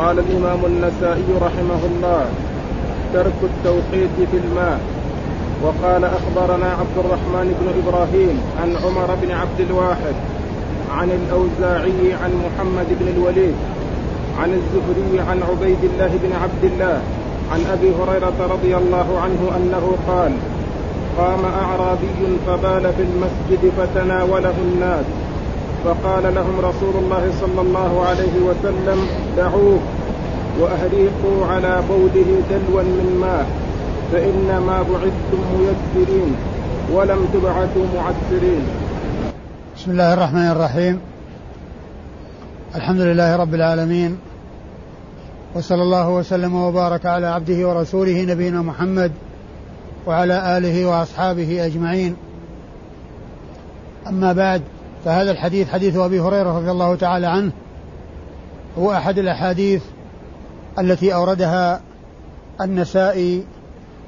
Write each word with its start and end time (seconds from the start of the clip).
قال 0.00 0.18
الإمام 0.18 0.60
النسائي 0.64 1.28
رحمه 1.46 1.82
الله 1.90 2.24
ترك 3.14 3.38
التوقيت 3.42 4.16
في 4.30 4.36
الماء. 4.44 4.80
وقال 5.64 6.04
أخبرنا 6.04 6.68
عبد 6.80 6.96
الرحمن 7.04 7.46
بن 7.60 7.66
إبراهيم 7.80 8.36
عن 8.60 8.68
عمر 8.84 9.08
بن 9.22 9.30
عبد 9.30 9.60
الواحد 9.60 10.16
عن 10.96 11.08
الأوزاعي 11.10 12.12
عن 12.22 12.30
محمد 12.44 12.86
بن 13.00 13.08
الوليد 13.08 13.54
عن 14.40 14.50
الزهري 14.60 15.20
عن 15.30 15.38
عبيد 15.50 15.82
الله 15.90 16.10
بن 16.22 16.32
عبد 16.42 16.64
الله 16.64 17.00
عن 17.52 17.60
أبي 17.72 17.90
هريرة 17.98 18.38
رضي 18.54 18.76
الله 18.76 19.08
عنه 19.24 19.42
أنه 19.56 19.84
قال 20.08 20.32
قام 21.18 21.44
أعرابي 21.44 22.20
فبال 22.46 22.92
في 22.96 23.02
المسجد 23.02 23.72
فتناوله 23.78 24.54
الناس. 24.68 25.04
فقال 25.84 26.34
لهم 26.34 26.56
رسول 26.58 26.94
الله 27.02 27.24
صلى 27.40 27.60
الله 27.60 27.92
عليه 28.08 28.36
وسلم 28.48 28.98
دعوه. 29.36 29.78
وأهريقوا 30.60 31.46
على 31.46 31.82
بوله 31.88 32.42
دلوا 32.50 32.82
من 32.82 33.18
ماء 33.20 33.46
فإنما 34.12 34.82
بعثتم 34.82 35.40
ميسرين 35.58 36.34
ولم 36.92 37.28
تبعثوا 37.34 37.86
معسرين. 37.96 38.62
بسم 39.76 39.90
الله 39.90 40.14
الرحمن 40.14 40.50
الرحيم. 40.50 41.00
الحمد 42.74 43.00
لله 43.00 43.36
رب 43.36 43.54
العالمين 43.54 44.18
وصلى 45.54 45.82
الله 45.82 46.10
وسلم 46.10 46.54
وبارك 46.54 47.06
على 47.06 47.26
عبده 47.26 47.68
ورسوله 47.68 48.24
نبينا 48.24 48.62
محمد 48.62 49.12
وعلى 50.06 50.58
آله 50.58 50.86
وأصحابه 50.86 51.66
أجمعين. 51.66 52.16
أما 54.08 54.32
بعد 54.32 54.62
فهذا 55.04 55.30
الحديث 55.30 55.68
حديث 55.68 55.96
أبي 55.96 56.20
هريرة 56.20 56.58
رضي 56.58 56.70
الله 56.70 56.94
تعالى 56.94 57.26
عنه 57.26 57.52
هو 58.78 58.92
أحد 58.92 59.18
الأحاديث 59.18 59.82
التي 60.78 61.14
أوردها 61.14 61.80
النسائي 62.60 63.44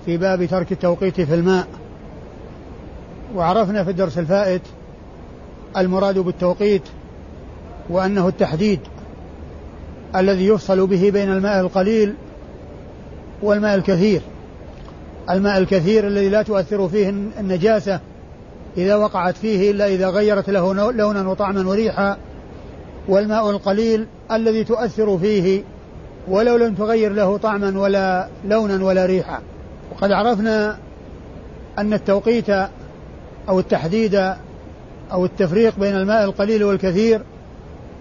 في 0.06 0.16
باب 0.16 0.44
ترك 0.44 0.72
التوقيت 0.72 1.20
في 1.20 1.34
الماء. 1.34 1.66
وعرفنا 3.34 3.84
في 3.84 3.90
الدرس 3.90 4.18
الفائت 4.18 4.62
المراد 5.76 6.18
بالتوقيت 6.18 6.82
وأنه 7.90 8.28
التحديد 8.28 8.80
الذي 10.16 10.46
يفصل 10.46 10.86
به 10.86 11.10
بين 11.10 11.32
الماء 11.32 11.60
القليل 11.60 12.14
والماء 13.42 13.74
الكثير. 13.74 14.20
الماء 15.30 15.58
الكثير 15.58 16.06
الذي 16.06 16.28
لا 16.28 16.42
تؤثر 16.42 16.88
فيه 16.88 17.08
النجاسة 17.40 18.00
إذا 18.76 18.96
وقعت 18.96 19.36
فيه 19.36 19.70
إلا 19.70 19.86
إذا 19.86 20.08
غيرت 20.08 20.50
له 20.50 20.92
لونا 20.92 21.28
وطعما 21.28 21.68
وريحا. 21.68 22.16
والماء 23.08 23.50
القليل 23.50 24.06
الذي 24.32 24.64
تؤثر 24.64 25.18
فيه 25.18 25.62
ولو 26.28 26.56
لم 26.56 26.74
تغير 26.74 27.12
له 27.12 27.36
طعما 27.36 27.80
ولا 27.80 28.28
لونا 28.44 28.84
ولا 28.84 29.06
ريحا. 29.06 29.40
وقد 29.92 30.12
عرفنا 30.12 30.78
أن 31.78 31.92
التوقيت 31.92 32.50
أو 33.48 33.58
التحديد 33.58 34.14
أو 35.12 35.24
التفريق 35.24 35.78
بين 35.78 35.96
الماء 35.96 36.24
القليل 36.24 36.64
والكثير 36.64 37.22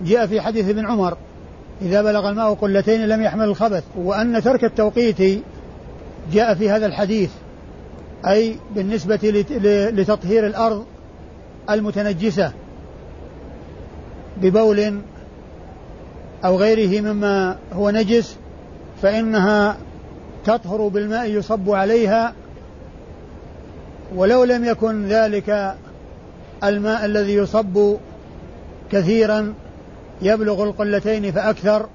جاء 0.01 0.27
في 0.27 0.41
حديث 0.41 0.69
ابن 0.69 0.85
عمر 0.85 1.17
إذا 1.81 2.01
بلغ 2.01 2.29
الماء 2.29 2.53
قلتين 2.53 3.07
لم 3.07 3.21
يحمل 3.21 3.45
الخبث. 3.45 3.83
وأن 3.97 4.41
ترك 4.41 4.63
التوقيت 4.63 5.41
جاء 6.33 6.55
في 6.55 6.69
هذا 6.69 6.85
الحديث 6.85 7.29
أي 8.27 8.55
بالنسبة 8.75 9.19
لتطهير 9.93 10.47
الأرض 10.47 10.85
المتنجسة 11.69 12.51
ببول 14.41 15.01
أو 16.45 16.57
غيره 16.57 17.01
مما 17.01 17.57
هو 17.73 17.89
نجس 17.89 18.37
فإنها 19.01 19.77
تطهر 20.45 20.87
بالماء 20.87 21.29
يصب 21.29 21.69
عليها. 21.69 22.33
ولو 24.15 24.43
لم 24.43 24.65
يكن 24.65 25.05
ذلك 25.05 25.75
الماء 26.63 27.05
الذي 27.05 27.33
يصب 27.33 27.97
كثيرا 28.91 29.53
يبلغ 30.21 30.63
القلتين 30.63 31.31
فأكثر 31.31 31.89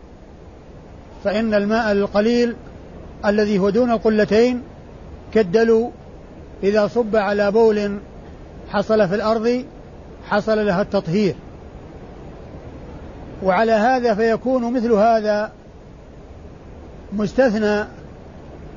فإن 1.24 1.54
الماء 1.54 1.92
القليل 1.92 2.56
الذي 3.26 3.58
هو 3.58 3.70
دون 3.70 3.90
القلتين 3.90 4.62
كالدلو 5.34 5.90
إذا 6.62 6.86
صب 6.86 7.16
على 7.16 7.50
بول 7.50 7.98
حصل 8.68 9.08
في 9.08 9.14
الأرض 9.14 9.64
حصل 10.28 10.66
لها 10.66 10.82
التطهير. 10.82 11.34
وعلى 13.42 13.72
هذا 13.72 14.14
فيكون 14.14 14.72
مثل 14.72 14.92
هذا 14.92 15.52
مستثنى 17.12 17.84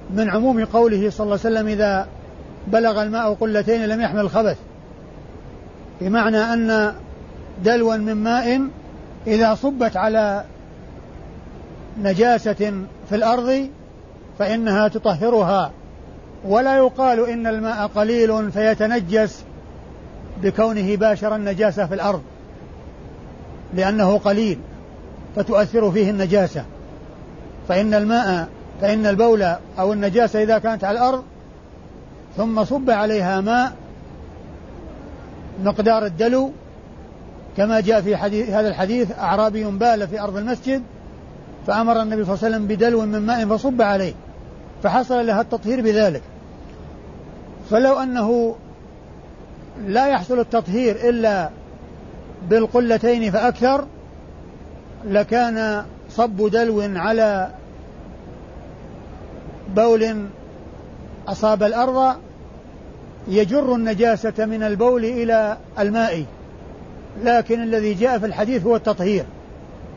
من 0.09 0.30
عموم 0.30 0.66
قوله 0.66 1.09
صلى 1.09 1.25
الله 1.25 1.40
عليه 1.46 1.56
وسلم 1.56 1.68
إذا 1.68 2.08
بلغ 2.68 3.03
الماء 3.03 3.34
قلتين 3.34 3.86
لم 3.86 4.02
يحمل 4.02 4.20
الخبث. 4.20 4.58
بمعنى 6.02 6.38
أن 6.38 6.94
دلوا 7.64 7.97
من 7.97 8.14
ماء 8.14 8.62
إذا 9.28 9.56
صبت 9.56 9.97
على 9.97 10.44
نجاسة 12.02 12.74
في 13.09 13.16
الأرض 13.16 13.70
فإنها 14.40 14.88
تطهرها. 14.88 15.72
ولا 16.46 16.78
يقال 16.78 17.30
إن 17.30 17.47
الماء 17.47 17.88
قليل 17.88 18.52
فيتنجس 18.52 19.44
بكونه 20.44 20.96
باشر 20.96 21.36
النجاسة 21.36 21.86
في 21.86 21.94
الأرض. 21.94 22.22
لأنه 23.74 24.18
قليل 24.18 24.59
فتؤثر 25.35 25.91
فيه 25.91 26.09
النجاسة. 26.09 26.66
فإن 27.68 27.94
الماء 27.94 28.47
فإن 28.81 29.06
البول 29.06 29.44
أو 29.80 29.94
النجاسة 29.94 30.44
إذا 30.44 30.57
كانت 30.57 30.84
على 30.84 31.00
الأرض 31.00 31.24
ثم 32.38 32.63
صب 32.63 32.90
عليها 32.90 33.41
ماء 33.41 33.72
مقدار 35.63 36.06
الدلو 36.06 36.52
كما 37.58 37.79
جاء 37.79 38.02
في 38.02 38.18
حديث 38.18 38.50
هذا 38.50 38.68
الحديث 38.68 39.12
أعرابي 39.12 39.63
بال 39.63 40.08
في 40.08 40.22
أرض 40.22 40.38
المسجد 40.38 40.84
فأمر 41.68 42.02
النبي 42.02 42.25
صلى 42.25 42.34
الله 42.34 42.46
عليه 42.46 42.56
وسلم 42.56 42.68
بدلو 42.68 43.06
من 43.06 43.19
ماء 43.19 43.46
فصب 43.46 43.81
عليه 43.81 44.13
فحصل 44.84 45.28
لها 45.28 45.41
التطهير 45.41 45.81
بذلك. 45.81 46.22
فلو 47.69 48.00
أنه 48.00 48.56
لا 49.85 50.08
يحصل 50.08 50.40
التطهير 50.40 51.09
إلا 51.09 51.50
بالقلتين 52.48 53.32
فأكثر 53.32 53.86
لكان 55.06 55.86
صب 56.10 56.50
دلو 56.50 56.82
على 56.82 57.50
بول 59.76 60.26
أصاب 61.28 61.64
الأرض 61.64 62.16
يجر 63.28 63.76
النجاسة 63.76 64.46
من 64.46 64.64
البول 64.64 65.06
إلى 65.06 65.58
الماء. 65.80 66.26
لكن 67.24 67.64
الذي 67.64 67.94
جاء 67.94 68.20
في 68.20 68.26
الحديث 68.26 68.66
هو 68.66 68.76
التطهير 68.76 69.26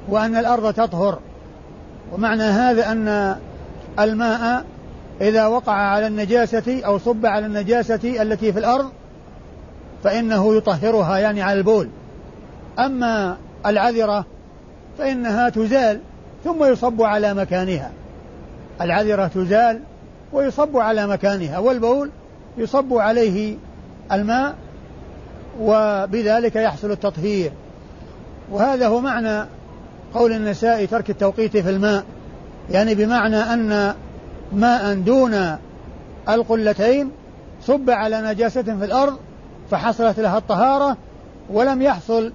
وأن 0.08 0.36
الأرض 0.36 0.74
تطهر. 0.74 1.18
ومعنى 2.12 2.42
هذا 2.42 2.92
أن 2.92 3.36
الماء 3.98 4.64
إذا 5.20 5.46
وقع 5.46 5.72
على 5.72 6.06
النجاسة 6.06 6.80
أو 6.86 6.98
صب 6.98 7.26
على 7.26 7.46
النجاسة 7.46 8.22
التي 8.22 8.52
في 8.52 8.58
الأرض 8.58 8.90
فإنه 10.04 10.56
يطهرها 10.56 11.18
يعني 11.18 11.42
على 11.42 11.58
البول. 11.58 11.88
أما 12.78 13.36
العذرة 13.66 14.24
فإنها 14.98 15.48
تزال 15.48 16.00
ثم 16.44 16.64
يصب 16.64 17.02
على 17.02 17.34
مكانها. 17.34 17.90
العذرة 18.80 19.26
تزال 19.26 19.80
ويصب 20.32 20.76
على 20.76 21.06
مكانها 21.06 21.58
والبول 21.58 22.10
يصب 22.58 22.94
عليه 22.94 23.56
الماء 24.12 24.54
وبذلك 25.60 26.56
يحصل 26.56 26.90
التطهير. 26.90 27.52
وهذا 28.50 28.86
هو 28.88 29.00
معنى 29.00 29.46
قول 30.14 30.32
النساء 30.32 30.84
ترك 30.84 31.10
التوقيت 31.10 31.56
في 31.56 31.70
الماء 31.70 32.04
يعني 32.70 32.94
بمعنى 32.94 33.36
أن 33.36 33.94
ماء 34.52 34.94
دون 34.94 35.56
القلتين 36.28 37.10
صب 37.62 37.90
على 37.90 38.20
نجاسة 38.20 38.62
في 38.62 38.84
الأرض 38.84 39.16
فحصلت 39.70 40.20
لها 40.20 40.38
الطهارة 40.38 40.96
ولم 41.50 41.82
يحصل 41.82 42.32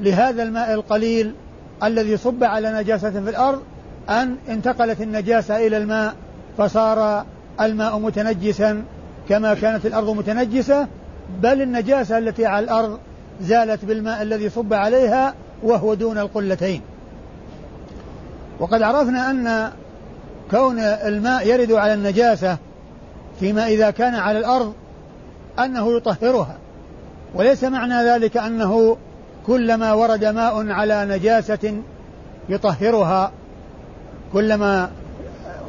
لهذا 0.00 0.42
الماء 0.42 0.74
القليل 0.74 1.34
الذي 1.82 2.16
صب 2.16 2.44
على 2.44 2.72
نجاسة 2.72 3.10
في 3.10 3.30
الأرض 3.30 3.62
أن 4.08 4.36
انتقلت 4.48 5.00
النجاسة 5.00 5.66
إلى 5.66 5.76
الماء 5.76 6.14
فصار 6.58 7.24
الماء 7.60 7.98
متنجسا 7.98 8.82
كما 9.28 9.54
كانت 9.54 9.86
الأرض 9.86 10.10
متنجسة 10.10 10.86
بل 11.42 11.62
النجاسة 11.62 12.18
التي 12.18 12.46
على 12.46 12.64
الأرض 12.64 12.98
زالت 13.42 13.84
بالماء 13.84 14.22
الذي 14.22 14.50
صب 14.50 14.74
عليها 14.74 15.34
وهو 15.62 15.94
دون 15.94 16.18
القلتين. 16.18 16.80
وقد 18.60 18.82
عرفنا 18.82 19.30
أن 19.30 19.72
كون 20.50 20.78
الماء 20.78 21.46
يرد 21.46 21.72
على 21.72 21.94
النجاسة 21.94 22.56
فيما 23.40 23.66
إذا 23.66 23.90
كان 23.90 24.14
على 24.14 24.38
الأرض 24.38 24.72
أنه 25.58 25.96
يطهرها 25.96 26.56
وليس 27.34 27.64
معنى 27.64 27.94
ذلك 27.94 28.36
أنه 28.36 28.96
كلما 29.48 29.92
ورد 29.92 30.24
ماء 30.24 30.70
على 30.70 31.04
نجاسة 31.04 31.82
يطهرها 32.48 33.32
كلما 34.32 34.90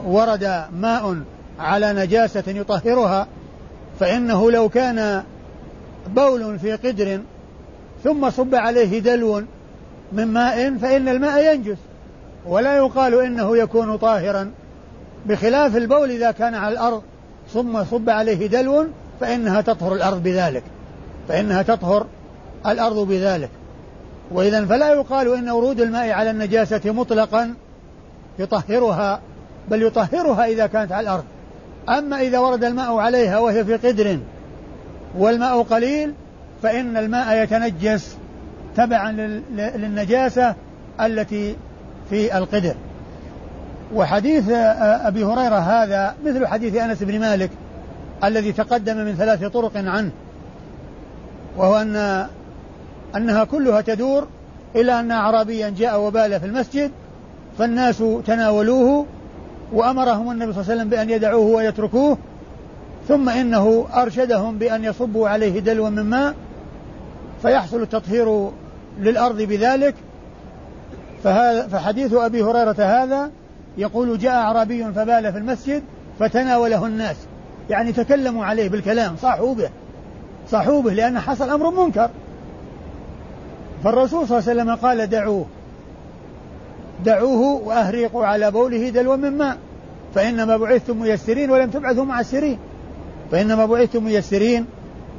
ورد 0.05 0.63
ماء 0.73 1.17
على 1.59 1.93
نجاسة 1.93 2.43
يطهرها 2.47 3.27
فإنه 3.99 4.51
لو 4.51 4.69
كان 4.69 5.23
بول 6.07 6.59
في 6.59 6.75
قدر 6.75 7.19
ثم 8.03 8.29
صب 8.29 8.55
عليه 8.55 8.99
دلو 8.99 9.43
من 10.11 10.27
ماء 10.27 10.77
فإن 10.77 11.07
الماء 11.07 11.53
ينجس. 11.53 11.77
ولا 12.45 12.75
يقال 12.75 13.21
إنه 13.21 13.57
يكون 13.57 13.97
طاهرا. 13.97 14.51
بخلاف 15.25 15.77
البول 15.77 16.11
إذا 16.11 16.31
كان 16.31 16.55
على 16.55 16.73
الأرض 16.73 17.03
ثم 17.53 17.83
صب 17.83 18.09
عليه 18.09 18.47
دلو 18.47 18.87
فإنها 19.19 19.61
تطهر 19.61 19.93
الأرض 19.93 20.23
بذلك 20.23 20.63
فإنها 21.27 21.61
تطهر 21.61 22.05
الأرض 22.65 23.07
بذلك. 23.07 23.49
وإذا 24.31 24.65
فلا 24.65 24.93
يقال 24.93 25.33
إن 25.33 25.49
ورود 25.49 25.81
الماء 25.81 26.11
على 26.11 26.29
النجاسة 26.29 26.81
مطلقا 26.85 27.53
يطهرها 28.39 29.19
بل 29.69 29.83
يطهرها 29.83 30.45
إذا 30.45 30.67
كانت 30.67 30.91
على 30.91 31.03
الأرض. 31.03 31.23
أما 31.89 32.21
إذا 32.21 32.39
ورد 32.39 32.63
الماء 32.63 32.97
عليها 32.97 33.39
وهي 33.39 33.65
في 33.65 33.75
قدر 33.75 34.19
والماء 35.17 35.61
قليل 35.61 36.13
فإن 36.63 36.97
الماء 36.97 37.43
يتنجس 37.43 38.17
تبعا 38.75 39.11
للنجاسة 39.51 40.55
التي 41.01 41.55
في 42.09 42.37
القدر. 42.37 42.75
وحديث 43.93 44.49
أبي 44.49 45.23
هريرة 45.23 45.55
هذا 45.55 46.15
مثل 46.25 46.47
حديث 46.47 46.75
أنس 46.75 47.03
بن 47.03 47.19
مالك 47.19 47.49
الذي 48.23 48.51
تقدم 48.51 48.97
من 48.97 49.15
ثلاث 49.15 49.45
طرق 49.45 49.71
عنه 49.75 50.11
وهو 51.57 51.81
أن 51.81 52.27
أنها 53.15 53.43
كلها 53.43 53.81
تدور 53.81 54.27
إلى 54.75 54.99
أن 54.99 55.11
أعرابيا 55.11 55.69
جاء 55.69 55.99
وبال 55.99 56.39
في 56.39 56.45
المسجد 56.45 56.91
فالناس 57.57 58.03
تناولوه 58.25 59.05
وأمرهم 59.73 60.31
النبي 60.31 60.53
صلى 60.53 60.61
الله 60.61 60.71
عليه 60.71 60.81
وسلم 60.81 60.89
بأن 60.89 61.09
يدعوه 61.09 61.45
ويتركوه 61.45 62.17
ثم 63.07 63.29
إنه 63.29 63.87
أرشدهم 63.93 64.57
بأن 64.57 64.83
يصبوا 64.83 65.29
عليه 65.29 65.59
دلوا 65.59 65.89
من 65.89 66.03
ماء 66.03 66.35
فيحصل 67.41 67.81
التطهير 67.81 68.49
للأرض 68.99 69.41
بذلك. 69.41 69.95
فحديث 71.71 72.13
أبي 72.13 72.43
هريرة 72.43 72.75
هذا 72.79 73.31
يقول 73.77 74.17
جاء 74.17 74.33
أعرابي 74.33 74.83
فبال 74.83 75.31
في 75.31 75.37
المسجد 75.37 75.83
فتناوله 76.19 76.85
الناس. 76.85 77.15
يعني 77.69 77.91
تكلموا 77.91 78.45
عليه 78.45 78.69
بالكلام 78.69 79.15
صاحوا 79.21 79.55
به. 79.55 79.69
صاحوا 80.51 80.81
به 80.81 80.93
لأن 80.93 81.19
حصل 81.19 81.49
أمر 81.49 81.69
منكر. 81.85 82.09
فالرسول 83.83 84.27
صلى 84.27 84.37
الله 84.39 84.49
عليه 84.49 84.61
وسلم 84.61 84.75
قال 84.75 85.09
دعوه. 85.09 85.45
دعوه 87.05 87.67
وأهريقوا 87.67 88.25
على 88.25 88.51
بوله 88.51 88.89
دلوا 88.89 89.15
من 89.15 89.37
ماء. 89.37 89.57
فإنما 90.15 90.57
بعثتم 90.57 90.99
ميسرين 90.99 91.51
ولم 91.51 91.69
تبعثوا 91.69 92.05
معسرين. 92.05 92.57
فإنما 93.31 93.65
بعثتم 93.65 94.03
ميسرين 94.03 94.65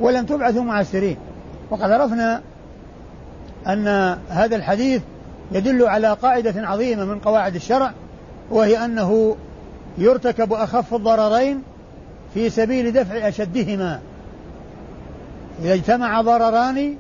ولم 0.01 0.27
تبعثوا 0.27 0.63
معسرين. 0.63 1.17
وقد 1.71 1.91
عرفنا 1.91 2.41
أن 3.67 4.17
هذا 4.29 4.57
الحديث 4.57 5.03
يدل 5.53 5.87
على 5.87 6.13
قاعدة 6.13 6.55
عظيمة 6.57 7.05
من 7.05 7.19
قواعد 7.19 7.55
الشرع 7.55 7.93
وهي 8.51 8.85
أنه 8.85 9.37
يرتكب 9.99 10.53
أخف 10.53 10.95
الضررين 10.95 11.63
في 12.35 12.51
سبيل 12.51 12.93
دفع 12.93 13.29
أشدهما. 13.29 14.01
إذا 15.63 15.75
اجتمع 15.75 16.21
ضرران 16.21 16.97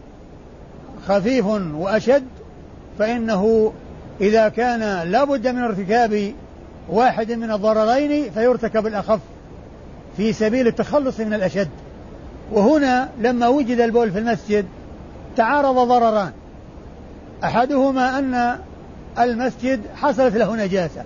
خفيف 1.09 1.47
وأشد 1.75 2.25
فإنه 2.99 3.73
إذا 4.21 4.49
كان 4.49 5.11
لا 5.11 5.25
بد 5.25 5.49
من 5.49 5.63
ارتكاب 5.63 6.33
واحد 6.89 7.33
من 7.33 7.51
الضررين 7.51 8.31
فيرتكب 8.31 8.87
الأخف 8.87 9.21
في 10.17 10.33
سبيل 10.33 10.67
التخلص 10.67 11.21
من 11.21 11.35
الأشد. 11.35 11.69
وهنا 12.53 13.09
لما 13.21 13.49
وجد 13.49 13.81
البول 13.81 14.13
في 14.13 14.19
المسجد 14.19 14.67
تعارض 15.37 15.89
ضرران. 15.89 16.33
أحدهما 17.45 18.19
أن 18.19 18.59
المسجد 19.19 19.81
حصلت 19.97 20.37
له 20.37 20.57
نجاسة 20.57 21.05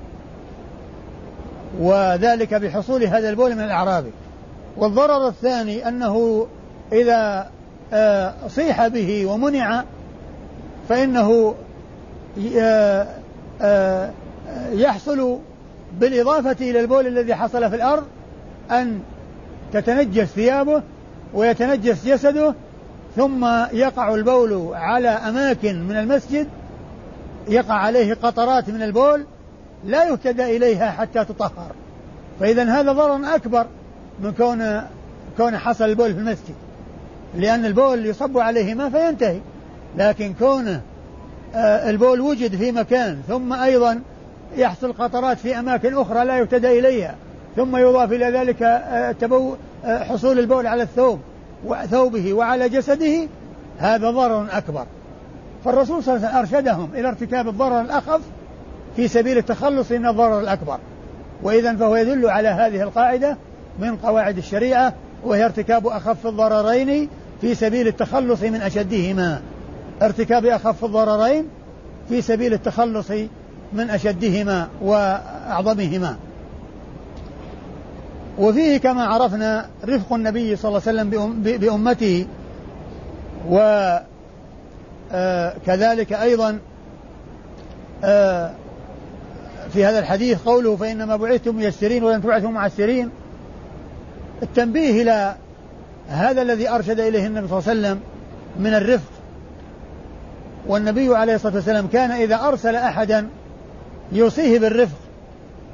وذلك 1.81 2.55
بحصول 2.55 3.05
هذا 3.05 3.31
البول 3.31 3.55
من 3.55 3.65
الأعرابي. 3.65 4.11
والضرر 4.77 5.29
الثاني 5.29 5.89
أنه 5.89 6.47
إذا 6.93 7.51
صيح 8.49 8.89
به 8.89 9.27
ومنع 9.27 9.85
فإنه 10.89 11.55
آه، 12.59 13.07
آه، 13.61 14.11
يحصل 14.73 15.39
بالإضافة 16.01 16.57
إلى 16.61 16.81
البول 16.81 17.07
الذي 17.07 17.35
حصل 17.35 17.71
في 17.71 17.77
الأرض 17.77 18.05
أن 18.71 19.01
تتنجس 19.73 20.25
ثيابه 20.25 20.83
ويتنجس 21.35 22.07
جسده 22.07 22.55
ثم 23.17 23.45
يقع 23.73 24.15
البول 24.15 24.75
على 24.75 25.09
أماكن 25.09 25.83
من 25.83 25.97
المسجد 25.97 26.49
يقع 27.49 27.75
عليه 27.75 28.15
قطرات 28.15 28.69
من 28.69 28.83
البول 28.83 29.25
لا 29.85 30.05
يهتدى 30.05 30.57
إليها 30.57 30.91
حتى 30.91 31.25
تطهر. 31.25 31.73
فإذا 32.41 32.65
هذا 32.65 32.93
ضرر 32.93 33.35
أكبر 33.35 33.67
من 34.21 34.33
كون 34.33 34.83
كون 35.37 35.59
حصل 35.59 35.85
البول 35.85 36.13
في 36.15 36.19
المسجد. 36.19 36.55
لأن 37.37 37.65
البول 37.65 38.07
يصب 38.07 38.39
عليه 38.39 38.75
ماء 38.75 38.91
فينتهي 38.91 39.41
لكن 39.97 40.35
كونه 40.39 40.81
آه، 41.55 41.91
البول 41.91 42.21
وجد 42.21 42.57
في 42.57 42.73
مكان 42.73 43.21
ثم 43.29 43.53
أيضا 43.53 44.01
يحصل 44.57 44.93
قطرات 44.93 45.39
في 45.39 45.59
أماكن 45.59 45.99
أخرى 45.99 46.25
لا 46.25 46.39
يهتدى 46.39 46.79
إليها 46.79 47.15
ثم 47.57 47.77
يضاف 47.77 48.13
إلى 48.13 48.31
ذلك 48.31 48.63
آه، 48.63 49.13
تبو 49.13 49.55
آه، 49.85 50.05
حصول 50.05 50.39
البول 50.39 50.67
على 50.67 50.83
الثوب 50.83 51.21
وثوبه 51.65 52.35
وعلى 52.35 52.69
جسده 52.69 53.29
هذا 53.79 54.11
ضرر 54.11 54.47
أكبر. 54.51 54.87
فالرسول 55.65 56.03
صلى 56.03 56.17
الله 56.17 56.29
عليه 56.29 56.39
وسلم 56.39 56.57
أرشدهم 56.59 56.91
إلى 56.95 57.09
ارتكاب 57.09 57.49
الضرر 57.49 57.81
الأخف 57.81 58.21
في 58.97 59.09
سبيل 59.09 59.39
التخلص 59.39 59.93
من 59.93 60.07
الضرر 60.07 60.41
الأكبر. 60.41 60.79
وإذا 61.43 61.77
فهو 61.77 61.97
يدل 61.97 62.31
على 62.31 62.49
هذه 62.49 62.83
القاعدة 62.83 63.37
من 63.79 63.97
قواعد 63.97 64.39
الشريعة 64.39 64.93
وهي 65.25 65.45
ارتكاب 65.45 65.87
أخف 65.87 66.27
الضررين 66.27 67.09
في 67.45 67.55
سبيل 67.55 67.89
التخلص 67.89 68.43
من 68.43 68.63
أشدهما. 68.63 69.41
ارتكاب 70.03 70.47
أخف 70.47 70.85
الضررين 70.85 71.49
في 72.09 72.23
سبيل 72.23 72.53
التخلص 72.53 73.11
من 73.73 73.91
أشدهما 73.91 74.69
وأعظمهما. 74.83 76.17
وفيه 78.39 78.77
كما 78.77 79.05
عرفنا 79.05 79.67
رفق 79.85 80.13
النبي 80.13 80.57
صلى 80.57 80.69
الله 80.69 80.83
عليه 80.87 80.99
وسلم 81.01 81.11
بأمته. 81.59 82.27
وكذلك 83.49 84.03
آه، 86.13 86.23
أيضا 86.23 86.59
آه، 88.05 88.51
في 89.73 89.85
هذا 89.85 89.99
الحديث 89.99 90.43
قوله 90.43 90.77
فإنما 90.77 91.17
بعثتم 91.17 91.57
ميسرين 91.57 92.05
ولم 92.05 92.21
تبعثوا 92.21 92.51
معسرين. 92.51 93.11
التنبيه 94.43 95.03
إلى 95.03 95.35
هذا 96.09 96.43
الذي 96.43 96.69
أرشد 96.69 97.01
إليه 97.01 97.27
النبي 97.27 97.49
صلى 97.49 97.59
الله 97.59 97.71
عليه 97.71 97.81
وسلم 97.81 98.01
من 98.59 98.75
الرفق. 98.75 99.11
والنبي 100.67 101.17
عليه 101.17 101.35
الصلاة 101.35 101.55
والسلام 101.55 101.87
كان 101.87 102.11
إذا 102.11 102.37
أرسل 102.49 102.75
أحدا 102.77 103.29
يوصيه 104.13 104.59
بالرفق 104.59 104.99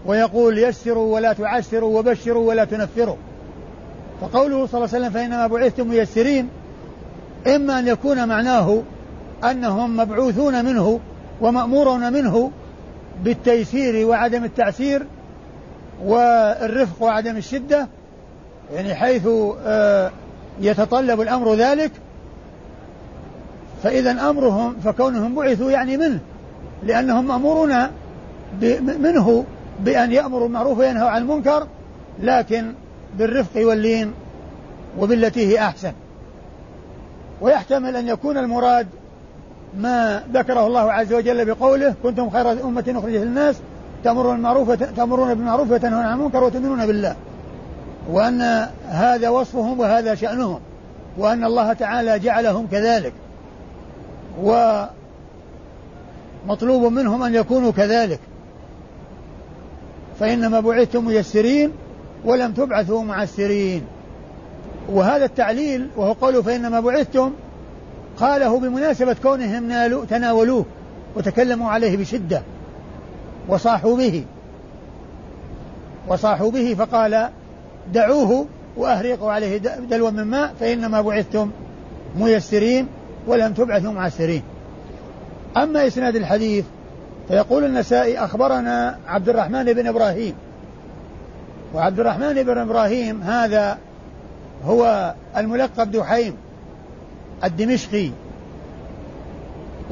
ويقول 0.07 0.59
يسروا 0.59 1.15
ولا 1.15 1.33
تعسروا 1.33 1.99
وبشروا 1.99 2.49
ولا 2.49 2.65
تنفروا. 2.65 3.17
فقوله 4.21 4.67
صلى 4.67 4.79
الله 4.79 4.95
عليه 4.95 5.07
وسلم 5.07 5.11
فإنما 5.11 5.47
بعثتم 5.47 5.89
ميسرين 5.89 6.49
إما 7.47 7.79
أن 7.79 7.89
يكون 7.89 8.29
معناه 8.29 8.83
أنهم 9.45 9.97
مبعوثون 9.97 10.65
منه 10.65 11.01
ومأمورون 11.41 12.13
منه 12.13 12.51
بالتيسير 13.25 14.07
وعدم 14.07 14.45
التعسير 14.45 15.07
والرفق 16.05 17.03
وعدم 17.03 17.37
الشدة 17.37 17.89
يعني 18.75 18.95
حيث 18.95 19.29
آه، 19.65 20.11
يتطلب 20.61 21.21
الأمر 21.21 21.55
ذلك 21.55 21.93
فإذا 23.83 24.31
أمرهم 24.31 24.77
فكونهم 24.85 25.35
بعثوا 25.35 25.71
يعني 25.71 25.97
منه 25.97 26.19
لأنهم 26.83 27.27
مأمورون 27.27 27.75
منه 28.99 29.45
بأن 29.81 30.13
يأمروا 30.13 30.43
بالمعروف 30.43 30.79
وينهوا 30.79 31.09
عن 31.09 31.23
المنكر 31.23 31.67
لكن 32.23 32.73
بالرفق 33.19 33.67
واللين 33.67 34.13
وبالتي 34.99 35.47
هي 35.47 35.59
أحسن. 35.59 35.93
ويحتمل 37.41 37.97
أن 37.97 38.09
يكون 38.09 38.39
المراد 38.39 38.87
ما 39.79 40.23
ذكره 40.33 40.67
الله 40.67 40.93
عز 40.93 41.13
وجل 41.13 41.45
بقوله 41.45 41.95
كنتم 42.03 42.31
خير 42.31 42.53
أمة 42.53 42.85
أخرجت 42.89 43.17
للناس 43.17 43.57
تأمرون 44.05 44.35
بالمعروف 44.35 44.71
تأمرون 44.73 45.35
بالمعروف 45.35 45.71
وتنهون 45.71 46.05
عن 46.05 46.19
المنكر 46.19 46.45
وتؤمنون 46.45 46.87
بالله. 46.87 47.17
وأن 48.11 48.69
هذا 48.89 49.29
وصفهم 49.29 49.81
وهذا 49.81 50.15
شأنهم 50.15 50.61
وأن 51.19 51.45
الله 51.45 51.73
تعالى 51.73 52.19
جعلهم 52.19 52.67
كذلك 52.67 53.13
ومطلوب 56.47 56.93
منهم 56.93 57.23
أن 57.23 57.35
يكونوا 57.35 57.73
كذلك. 57.73 58.21
فإنما 60.21 60.61
بعثتم 60.61 61.05
ميسرين 61.05 61.73
ولم 62.25 62.53
تبعثوا 62.53 63.03
معسرين. 63.03 63.83
وهذا 64.89 65.25
التعليل 65.25 65.89
وهو 65.97 66.13
قوله 66.13 66.43
فإنما 66.43 66.81
بعثتم 66.81 67.33
قاله 68.17 68.61
بمناسبة 68.61 69.17
كونهم 69.23 70.05
تناولوه 70.05 70.65
وتكلموا 71.17 71.71
عليه 71.71 71.97
بشدة 71.97 72.43
وصاحوا 73.49 73.97
به 73.97 74.25
وصاحوا 76.09 76.51
به 76.51 76.75
فقال 76.75 77.29
دعوه 77.93 78.47
وأهريقوا 78.77 79.33
عليه 79.33 79.57
دلوا 79.91 80.11
من 80.11 80.23
ماء 80.23 80.55
فإنما 80.61 81.01
بعثتم 81.01 81.51
ميسرين 82.19 82.87
ولم 83.27 83.53
تبعثوا 83.53 83.93
معسرين 83.93 84.43
أما 85.57 85.87
إسناد 85.87 86.17
الحديث 86.17 86.65
فيقول 87.29 87.65
النسائي 87.65 88.19
أخبرنا 88.19 88.99
عبد 89.07 89.29
الرحمن 89.29 89.65
بن 89.65 89.87
إبراهيم. 89.87 90.35
وعبد 91.75 92.01
الرحمن 92.01 92.43
بن 92.43 92.59
إبراهيم 92.59 93.23
هذا 93.23 93.79
هو 94.65 95.15
الملقب 95.37 95.91
دحيم 95.91 96.37
الدمشقي 97.45 98.11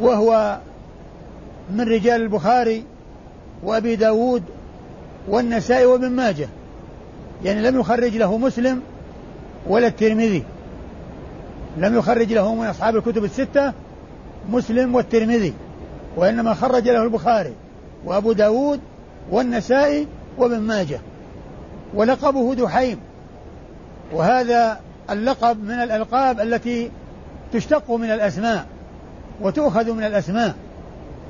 وهو 0.00 0.58
من 1.70 1.80
رجال 1.80 2.22
البخاري 2.22 2.84
وأبي 3.62 3.96
داود 3.96 4.42
والنسائي 5.28 5.86
وابن 5.86 6.10
ماجه. 6.10 6.48
يعني 7.44 7.62
لم 7.62 7.80
يخرج 7.80 8.16
له 8.16 8.38
مسلم 8.38 8.82
ولا 9.66 9.86
الترمذي. 9.86 10.44
لم 11.76 11.98
يخرج 11.98 12.32
له 12.32 12.54
من 12.54 12.66
أصحاب 12.66 12.96
الكتب 12.96 13.24
الستة 13.24 13.72
مسلم 14.50 14.94
والترمذي 14.94 15.54
وإنما 16.16 16.54
خرج 16.54 16.88
له 16.88 17.02
البخاري 17.02 17.52
وأبو 18.04 18.32
داود 18.32 18.80
والنسائي 19.30 20.06
وابن 20.38 20.58
ماجه 20.60 21.00
ولقبه 21.94 22.54
دحيم. 22.54 22.98
وهذا 24.12 24.80
اللقب 25.10 25.64
من 25.64 25.74
الألقاب 25.74 26.40
التي 26.40 26.90
تشتق 27.52 27.90
من 27.90 28.10
الأسماء 28.10 28.66
وتؤخذ 29.40 29.92
من 29.92 30.04
الأسماء 30.04 30.54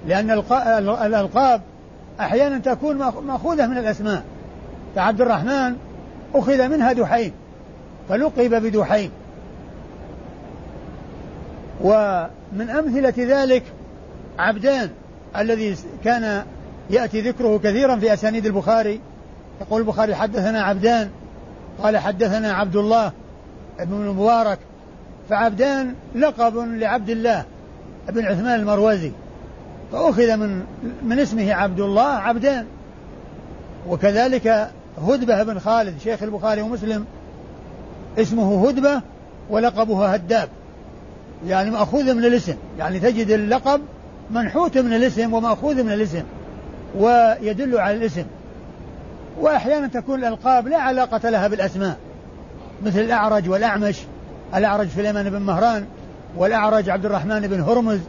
لأن 0.07 0.31
الألقاب 0.81 1.61
أحيانا 2.21 2.59
تكون 2.59 2.97
مأخوذة 3.27 3.67
من 3.67 3.79
الأسماء. 3.79 4.23
كعبد 4.95 5.21
الرحمن 5.21 5.77
أخذ 6.35 6.68
منها 6.68 6.92
دحيم 6.92 7.32
فلقب 8.08 8.62
بدحيم 8.62 9.11
ومن 11.80 12.70
أمثلة 12.70 13.14
ذلك 13.18 13.62
عبدان 14.38 14.90
الذي 15.37 15.76
كان 16.04 16.44
يأتي 16.90 17.20
ذكره 17.20 17.58
كثيرا 17.58 17.97
في 17.97 18.12
أسانيد 18.14 18.47
البخاري. 18.47 19.00
يقول 19.61 19.80
البخاري 19.80 20.14
حدثنا 20.14 20.62
عبدان 20.62 21.11
قال 21.82 21.99
حدثنا 21.99 22.52
عبد 22.52 22.76
الله 22.76 23.12
بن 23.80 23.94
المبارك. 23.94 24.58
فعبدان 25.30 25.94
لقب 26.14 26.56
لعبد 26.56 27.11
الله 27.11 27.44
بن 28.08 28.25
عثمان 28.25 28.61
المروزي 28.61 29.12
فأخذ 29.92 30.37
من 30.37 30.62
من 31.02 31.18
اسمه 31.18 31.52
عبد 31.52 31.80
الله 31.80 32.08
عبدان. 32.08 32.66
وكذلك 33.88 34.70
هدبة 34.99 35.43
بن 35.43 35.59
خالد 35.59 35.95
شيخ 36.05 36.23
البخاري 36.23 36.62
ومسلم 36.62 37.05
اسمه 38.19 38.69
هدبة 38.69 39.02
ولقبه 39.50 40.07
هداب. 40.07 40.49
يعني 41.47 41.71
مأخوذ 41.71 42.14
من 42.14 42.25
الاسم. 42.25 42.55
يعني 42.78 43.00
تجد 43.00 43.31
اللقب 43.31 43.81
منحوت 44.31 44.78
من 44.78 44.93
الاسم 44.93 45.35
ومأخوذ 45.35 45.83
من 45.83 45.93
الاسم 45.93 46.23
ويدل 46.99 47.78
على 47.78 47.97
الاسم. 47.97 48.25
وأحيانا 49.40 49.87
تكون 49.87 50.19
الألقاب 50.19 50.69
لا 50.69 50.76
علاقة 50.76 51.31
لها 51.31 51.49
بالأسماء. 51.49 51.97
مثل 52.83 53.00
الأعرج 53.00 53.49
والأعمش 53.49 53.97
الأعرج 54.55 54.88
سليمان 54.88 55.31
بن 55.31 55.43
مهران 55.43 55.85
والأعرج 56.37 56.90
عبد 56.90 57.05
الرحمن 57.05 57.40
بن 57.40 57.61
هرمز 57.61 58.00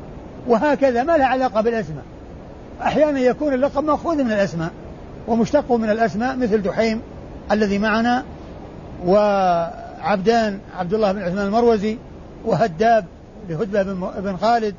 وهكذا. 0.47 1.03
ما 1.03 1.17
لها 1.17 1.25
علاقة 1.25 1.61
بالأسماء. 1.61 2.03
أحيانا 2.81 3.19
يكون 3.19 3.53
اللقب 3.53 3.83
مأخوذ 3.83 4.23
من 4.23 4.31
الأسماء. 4.31 4.69
ومشتق 5.27 5.71
من 5.71 5.89
الأسماء 5.89 6.35
مثل 6.35 6.61
دحيم 6.61 7.01
الذي 7.51 7.79
معنا 7.79 8.23
وعبدان 9.05 10.59
عبد 10.77 10.93
الله 10.93 11.11
بن 11.11 11.21
عثمان 11.21 11.45
المروزي 11.45 11.97
وهداب 12.45 13.05
لهدبة 13.49 13.83
بن 14.19 14.37
خالد 14.37 14.75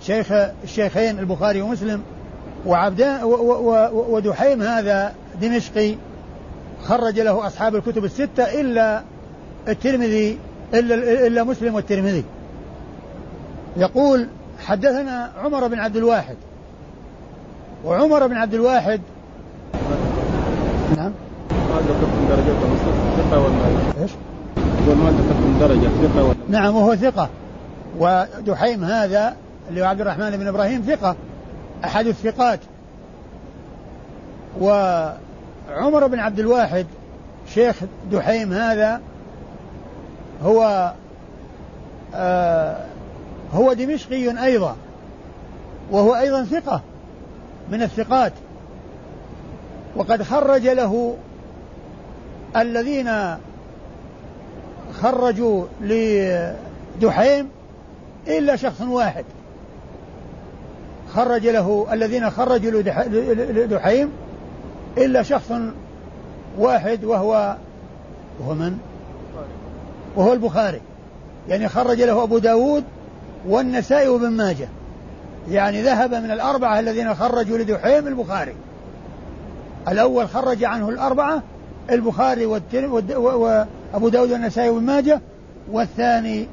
شيخ 0.00 0.32
الشيخين 0.64 1.18
البخاري 1.18 1.62
ومسلم 1.62 2.02
وعبدان 2.66 3.24
ودحيم 3.92 4.62
هذا 4.62 5.14
دمشقي 5.40 5.94
خرج 6.84 7.20
له 7.20 7.46
أصحاب 7.46 7.76
الكتب 7.76 8.04
الستة 8.04 8.60
إلا 8.60 9.02
الترمذي 9.68 10.38
إلا, 10.74 10.94
إلا 11.26 11.44
مسلم 11.44 11.74
والترمذي. 11.74 12.24
يقول 13.76 14.28
حدثنا 14.66 15.32
عمر 15.38 15.66
بن 15.66 15.78
عبد 15.78 15.96
الواحد 15.96 16.36
وعمر 17.84 18.26
بن 18.26 18.36
عبد 18.36 18.54
الواحد 18.54 19.00
نعم. 20.96 21.12
ما 21.50 21.78
ذكرت 21.80 22.08
من 22.08 22.26
درجته 22.28 22.76
ثقة 23.16 23.38
ولا 23.40 24.02
إيش؟ 24.02 24.10
ما 24.86 25.10
ذكرت 25.10 25.36
من 25.36 25.56
درجة 25.60 26.08
ثقة 26.08 26.24
ولا 26.24 26.34
نعم 26.48 26.76
وهو 26.76 26.96
ثقة. 26.96 27.28
ودحيم 27.98 28.84
هذا 28.84 29.36
اللي 29.68 29.82
هو 29.82 29.86
عبد 29.86 30.00
الرحمن 30.00 30.30
بن 30.30 30.46
إبراهيم 30.46 30.82
ثقة 30.82 31.16
أحد 31.84 32.06
الثقات. 32.06 32.60
وعمر 34.60 36.06
بن 36.06 36.18
عبد 36.18 36.38
الواحد 36.38 36.86
شيخ 37.54 37.76
دحيم 38.12 38.52
هذا 38.52 39.00
هو 40.44 40.92
آه 42.14 42.76
هو 43.54 43.72
دمشقي 43.72 44.44
أيضا 44.44 44.76
وهو 45.90 46.14
أيضا 46.14 46.44
ثقة. 46.44 46.80
من 47.72 47.82
الثقات. 47.82 48.32
وقد 49.96 50.22
خرج 50.22 50.68
له 50.68 51.16
الذين 52.56 53.36
خرجوا 55.02 55.64
لدحيم 55.80 57.48
إلا 58.28 58.56
شخص 58.56 58.80
واحد. 58.80 59.24
خرج 61.14 61.46
له 61.46 61.86
الذين 61.92 62.30
خرجوا 62.30 62.82
لدحيم 63.52 64.10
إلا 64.98 65.22
شخص 65.22 65.52
واحد 66.58 67.04
وهو 67.04 67.56
وهو 68.40 68.54
من؟ 68.54 68.78
وهو 70.16 70.32
البخاري. 70.32 70.80
يعني 71.48 71.68
خرج 71.68 72.02
له 72.02 72.22
أبو 72.22 72.38
داود 72.38 72.84
والنسائي 73.48 74.08
وابن 74.08 74.28
ماجه. 74.28 74.68
يعني 75.50 75.82
ذهب 75.82 76.14
من 76.14 76.30
الأربعة 76.30 76.80
الذين 76.80 77.14
خرجوا 77.14 77.58
لدحيم 77.58 78.06
البخاري. 78.06 78.54
الأول 79.88 80.28
خرج 80.28 80.64
عنه 80.64 80.88
الأربعة 80.88 81.42
البخاري 81.90 82.46
وأبو 82.46 84.08
داود 84.08 84.32
والنسائي 84.32 84.68
وابن 84.68 84.84
ماجه 84.84 85.20
والثاني 85.72 86.48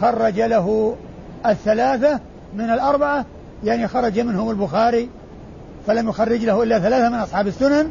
خرج 0.00 0.40
له 0.40 0.96
الثلاثة 1.46 2.20
من 2.54 2.70
الأربعة 2.70 3.24
يعني 3.64 3.88
خرج 3.88 4.20
منهم 4.20 4.50
البخاري 4.50 5.08
فلم 5.86 6.08
يخرج 6.08 6.44
له 6.44 6.62
إلا 6.62 6.78
ثلاثة 6.78 7.08
من 7.08 7.14
أصحاب 7.14 7.46
السنن 7.46 7.90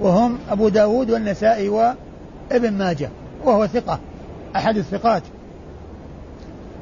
وهم 0.00 0.38
أبو 0.50 0.68
داود 0.68 1.10
والنسائي 1.10 1.68
وابن 1.68 2.72
ماجه 2.72 3.10
وهو 3.44 3.66
ثقة 3.66 3.98
أحد 4.56 4.76
الثقات. 4.76 5.22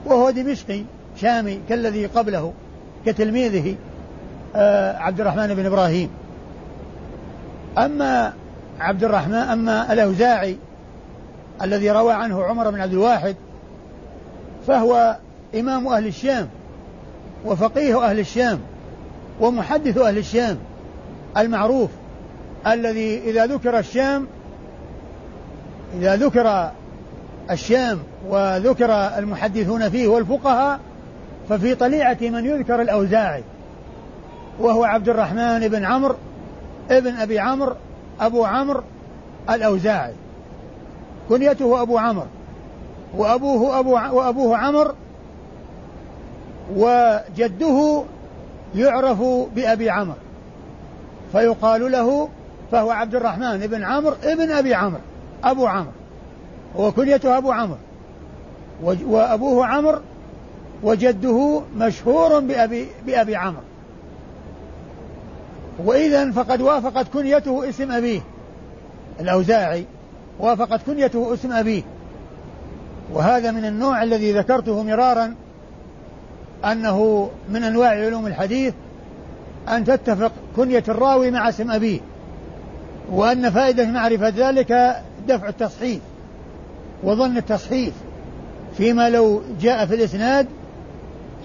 وهو 0.06 0.30
دمشقي. 0.30 0.83
شامي 1.16 1.61
كالذي 1.68 2.06
قبله 2.06 2.52
كتلميذه 3.06 3.76
آه 4.56 4.97
عبد 4.97 5.21
الرحمن 5.21 5.54
بن 5.54 5.66
إبراهيم. 5.66 6.11
أما 7.78 8.33
عبد 8.80 9.04
الرحمن 9.04 9.35
أما 9.35 9.92
الأوزاعي 9.92 10.56
الذي 11.62 11.90
روى 11.90 12.12
عنه 12.12 12.44
عمر 12.44 12.71
بن 12.71 12.80
عبد 12.80 12.92
الواحد 12.92 13.37
فهو 14.66 15.16
إمام 15.54 15.88
أهل 15.88 16.06
الشام 16.06 16.49
وفقيه 17.47 18.11
أهل 18.11 18.18
الشام 18.18 18.61
ومحدث 19.40 19.99
أهل 19.99 20.18
الشام 20.18 20.59
المعروف 21.37 21.90
الذي 22.66 23.18
إذا 23.18 23.47
ذكر 23.47 23.78
الشام 23.78 24.26
إذا 25.99 26.16
ذكر 26.16 26.71
الشام 27.50 27.99
وذكر 28.28 28.92
المحدثون 28.92 29.88
فيه 29.88 30.09
والفقهاء 30.09 30.80
ففي 31.48 31.74
طليعة 31.74 32.18
من 32.20 32.44
يذكر 32.44 32.82
الأوزاعي 32.82 33.42
وهو 34.60 34.84
عبد 34.84 35.08
الرحمن 35.08 35.68
بن 35.68 35.84
عمرو 35.84 36.14
ابن 36.90 37.16
أبي 37.16 37.38
عمرو 37.38 37.74
أبو 38.20 38.44
عمرو 38.44 38.82
الأوزاعي. 39.50 40.14
كنيته 41.28 41.82
أبو 41.82 41.98
عمرو 41.98 42.26
وأبوه 43.16 43.78
أبو 43.78 43.92
وأبوه 43.92 44.56
عمرو 44.56 44.92
وجده 46.76 48.02
يعرف 48.74 49.22
بأبي 49.56 49.90
عمرو. 49.90 50.16
فيقال 51.32 51.92
له 51.92 52.28
فهو 52.72 52.90
عبد 52.90 53.14
الرحمن 53.14 53.58
بن 53.58 53.84
عمرو 53.84 54.14
ابن 54.24 54.50
أبي 54.50 54.74
عمرو 54.74 55.00
أبو 55.44 55.66
عمرو. 55.66 55.92
وكنيته 56.76 57.38
أبو 57.38 57.52
عمرو. 57.52 57.78
وأبوه 58.82 59.66
عمرو 59.66 59.98
وجده 60.85 61.61
مشهور 61.76 62.41
بأبي, 62.41 62.88
بأبي 63.07 63.37
عمرو. 63.37 63.62
وإذا 65.85 66.31
فقد 66.31 66.61
وافقت 66.61 67.07
كنيته 67.12 67.69
اسم 67.69 67.93
أبيه 67.93 68.21
الأوزاعي 69.21 69.85
وافقت 70.38 70.81
كنيته 70.87 71.35
اسم 71.35 71.53
أبيه. 71.53 71.83
وهذا 73.12 73.50
من 73.50 73.64
النوع 73.64 74.03
الذي 74.03 74.33
ذكرته 74.33 74.83
مرارا 74.83 75.35
أنه 76.64 77.31
من 77.49 77.64
أنواع 77.64 77.88
علوم 77.88 78.26
الحديث 78.26 78.75
أن 79.69 79.85
تتفق 79.85 80.33
كنية 80.57 80.85
الراوي 80.88 81.31
مع 81.31 81.49
اسم 81.49 81.71
أبيه 81.71 82.00
وأن 83.11 83.50
فائدة 83.50 83.87
معرفة 83.87 84.29
ذلك 84.29 85.03
دفع 85.29 85.49
التصحيف 85.49 86.00
وظن 87.03 87.37
التصحيف 87.37 87.93
فيما 88.76 89.11
لو 89.11 89.43
جاء 89.61 89.87
في 89.87 89.95
الإسناد 89.95 90.47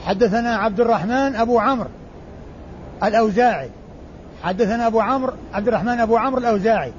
حدثنا 0.09 0.55
عبد 0.55 0.79
الرحمن 0.79 1.35
أبو 1.35 1.59
عمرو 1.59 1.89
الأوزاعي. 3.03 3.69
حدثنا 4.43 4.87
أبو 4.87 4.99
عمرو 4.99 5.33
عبد 5.53 5.67
الرحمن 5.67 5.99
أبو 5.99 6.17
عمرو 6.17 6.41
الأوزاعي. 6.41 6.91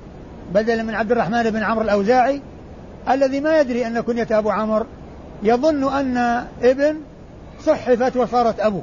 بدلا 0.55 0.83
من 0.83 0.95
عبد 0.95 1.13
الرحمن 1.13 1.51
بن 1.51 1.63
عمرو 1.63 1.85
الأوزاعي 1.85 2.41
الذي 3.11 3.41
ما 3.41 3.61
يدري 3.61 3.87
أن 3.87 4.01
كنية 4.01 4.27
أبو 4.31 4.51
عمرو 4.51 4.87
يظن 5.43 5.93
أن 5.95 6.45
ابن 6.63 6.97
صحفت 7.65 8.17
وصارت 8.17 8.61
أبو 8.61 8.83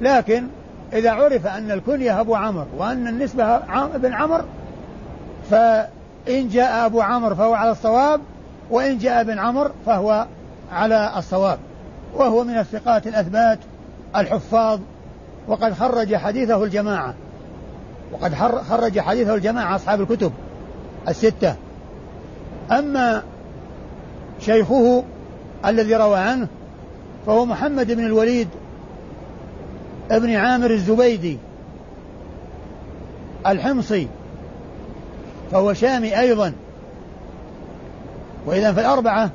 لكن 0.00 0.46
إذا 0.92 1.10
عرف 1.10 1.46
أن 1.46 1.70
الكنية 1.70 2.20
أبو 2.20 2.34
عمرو 2.34 2.66
وأن 2.78 3.08
النسبة 3.08 3.44
ابن 3.94 4.12
عمرو 4.12 4.44
فإن 5.50 6.48
جاء 6.48 6.86
أبو 6.86 7.00
عمرو 7.00 7.34
فهو 7.34 7.54
على 7.54 7.70
الصواب 7.70 8.20
وإن 8.70 8.98
جاء 8.98 9.20
ابن 9.20 9.38
عمرو 9.38 9.70
فهو 9.86 10.26
على 10.72 11.12
الصواب. 11.16 11.58
وهو 12.14 12.44
من 12.44 12.58
الثقات 12.58 13.06
الأثبات 13.06 13.58
الحفاظ 14.16 14.80
وقد 15.48 15.72
خرج 15.72 16.16
حديثه 16.16 16.64
الجماعة. 16.64 17.14
وقد 18.12 18.34
خرج 18.68 19.00
حديثه 19.00 19.34
الجماعة 19.34 19.76
أصحاب 19.76 20.00
الكتب 20.00 20.32
الستة. 21.08 21.54
أما 22.70 23.22
شيخه 24.40 25.04
الذي 25.66 25.94
روى 25.94 26.18
عنه 26.18 26.48
فهو 27.26 27.44
محمد 27.44 27.92
بن 27.92 28.06
الوليد 28.06 28.48
ابن 30.10 30.34
عامر 30.34 30.70
الزبيدي 30.70 31.38
الحمصي 33.46 34.08
فهو 35.52 35.72
شامي 35.72 36.20
أيضا. 36.20 36.52
وإذا 38.46 38.72
فالأربعة 38.72 39.30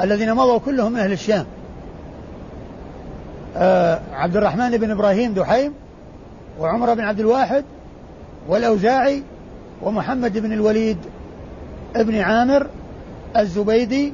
الذين 0.00 0.34
مضوا 0.34 0.58
كلهم 0.58 0.92
من 0.92 1.00
أهل 1.00 1.12
الشام. 1.12 1.46
عبد 4.12 4.36
الرحمن 4.36 4.70
بن 4.70 4.90
إبراهيم 4.90 5.34
دحيم 5.34 5.72
وعمر 6.60 6.94
بن 6.94 7.00
عبد 7.00 7.20
الواحد 7.20 7.64
والأوزاعي 8.48 9.22
ومحمد 9.82 10.38
بن 10.38 10.52
الوليد 10.52 10.98
ابن 11.96 12.20
عامر 12.20 12.66
الزبيدي 13.36 14.12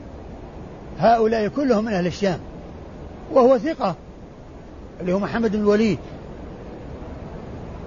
هؤلاء 0.98 1.48
كلهم 1.48 1.84
من 1.84 1.92
أهل 1.92 2.06
الشام. 2.06 2.38
وهو 3.32 3.58
ثقة 3.58 3.94
اللي 5.00 5.12
هو 5.12 5.18
محمد 5.18 5.52
بن 5.52 5.58
الوليد. 5.58 5.98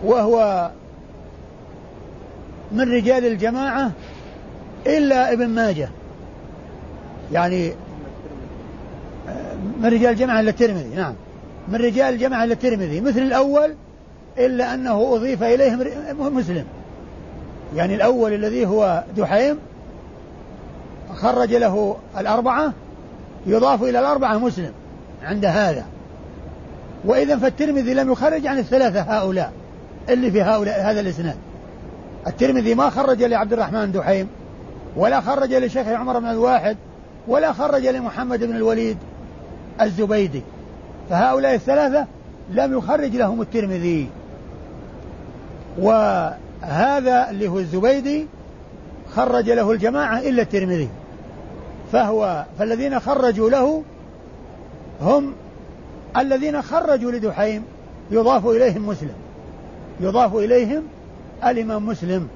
وهو 0.03 0.69
من 2.71 2.93
رجال 2.93 3.25
الجماعة 3.25 3.91
إلا 4.87 5.33
ابن 5.33 5.47
ماجه. 5.47 5.89
يعني 7.31 7.73
من 9.79 9.85
رجال 9.85 10.11
الجماعة 10.11 10.39
إلا 10.39 10.49
الترمذي 10.49 10.95
نعم. 10.95 11.13
من 11.67 11.75
رجال 11.75 12.13
الجماعة 12.13 12.43
إلا 12.43 12.53
الترمذي 12.53 13.01
مثل 13.01 13.19
الأول 13.19 13.75
إلا 14.37 14.73
أنه 14.73 15.15
أضيف 15.15 15.43
إليهم 15.43 16.35
مسلم. 16.35 16.65
يعني 17.75 17.95
الأول 17.95 18.33
الذي 18.33 18.65
هو 18.65 19.03
دحيم 19.17 19.57
خرج 21.15 21.53
له 21.53 21.95
الأربعة 22.17 22.73
يضاف 23.45 23.83
إلى 23.83 23.99
الأربعة 23.99 24.37
مسلم 24.37 24.71
عند 25.23 25.45
هذا. 25.45 25.85
وإذا 27.05 27.37
فالترمذي 27.37 27.93
لم 27.93 28.11
يخرج 28.11 28.47
عن 28.47 28.57
الثلاثة 28.59 29.01
هؤلاء 29.01 29.53
اللي 30.09 30.31
في 30.31 30.41
هؤلاء 30.41 30.81
هذا 30.81 30.99
الإسناد. 30.99 31.35
الترمذي 32.27 32.75
ما 32.75 32.89
خرج 32.89 33.23
لعبد 33.23 33.53
الرحمن 33.53 33.91
دحيم 33.91 34.27
ولا 34.95 35.21
خرج 35.21 35.53
لشيخ 35.53 35.87
عمر 35.87 36.19
بن 36.19 36.27
الواحد 36.27 36.77
ولا 37.27 37.53
خرج 37.53 37.87
لمحمد 37.87 38.43
بن 38.43 38.55
الوليد 38.55 38.97
الزبيدي. 39.81 40.41
فهؤلاء 41.09 41.55
الثلاثة 41.55 42.07
لم 42.49 42.77
يخرج 42.77 43.15
لهم 43.15 43.41
الترمذي. 43.41 44.09
وهذا 45.79 47.29
اللي 47.29 47.47
هو 47.47 47.59
الزبيدي 47.59 48.27
خرج 49.15 49.49
له 49.49 49.71
الجماعة 49.71 50.19
إلا 50.19 50.41
الترمذي. 50.41 50.89
فهو 51.91 52.45
فالذين 52.59 52.99
خرجوا 52.99 53.49
له 53.49 53.83
هم 55.01 55.33
الذين 56.17 56.61
خرجوا 56.61 57.11
لدحيم 57.11 57.63
يضاف 58.11 58.45
إليهم 58.45 58.87
مسلم. 58.87 59.15
يضاف 59.99 60.35
إليهم 60.35 60.83
الإمام 61.45 61.85
مسلم. 61.85 62.27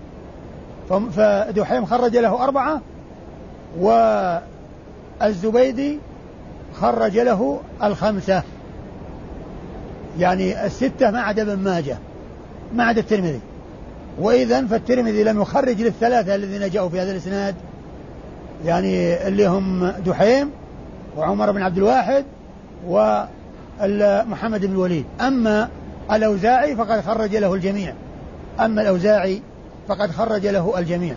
فدحيم 0.89 1.85
خرج 1.85 2.17
له 2.17 2.43
أربعة 2.43 2.81
والزبيدي 5.21 5.99
خرج 6.81 7.17
له 7.17 7.59
الخمسة. 7.83 8.43
يعني 10.19 10.65
الستة 10.65 11.11
ما 11.11 11.19
عدا 11.19 11.41
ابن 11.41 11.63
ماجه 11.63 11.97
ما 12.75 12.83
عدا 12.83 13.01
الترمذي. 13.01 13.39
وإذا 14.19 14.65
فالترمذي 14.65 15.23
لم 15.23 15.41
يخرج 15.41 15.81
للثلاثة 15.81 16.35
الذين 16.35 16.69
جاءوا 16.69 16.89
في 16.89 16.99
هذا 16.99 17.11
الإسناد 17.11 17.55
يعني 18.65 19.27
اللي 19.27 19.47
هم 19.47 19.87
دحيم 20.05 20.51
وعمر 21.17 21.51
بن 21.51 21.61
عبد 21.61 21.77
الواحد 21.77 22.25
ومحمد 22.87 24.65
بن 24.65 24.71
الوليد. 24.71 25.05
أما 25.21 25.69
الأوزاعي 26.11 26.75
فقد 26.75 27.01
خرج 27.01 27.35
له 27.35 27.53
الجميع. 27.53 27.93
أما 28.59 28.81
الأوزاعي 28.81 29.41
فقد 29.87 30.11
خرج 30.11 30.47
له 30.47 30.79
الجميع. 30.79 31.15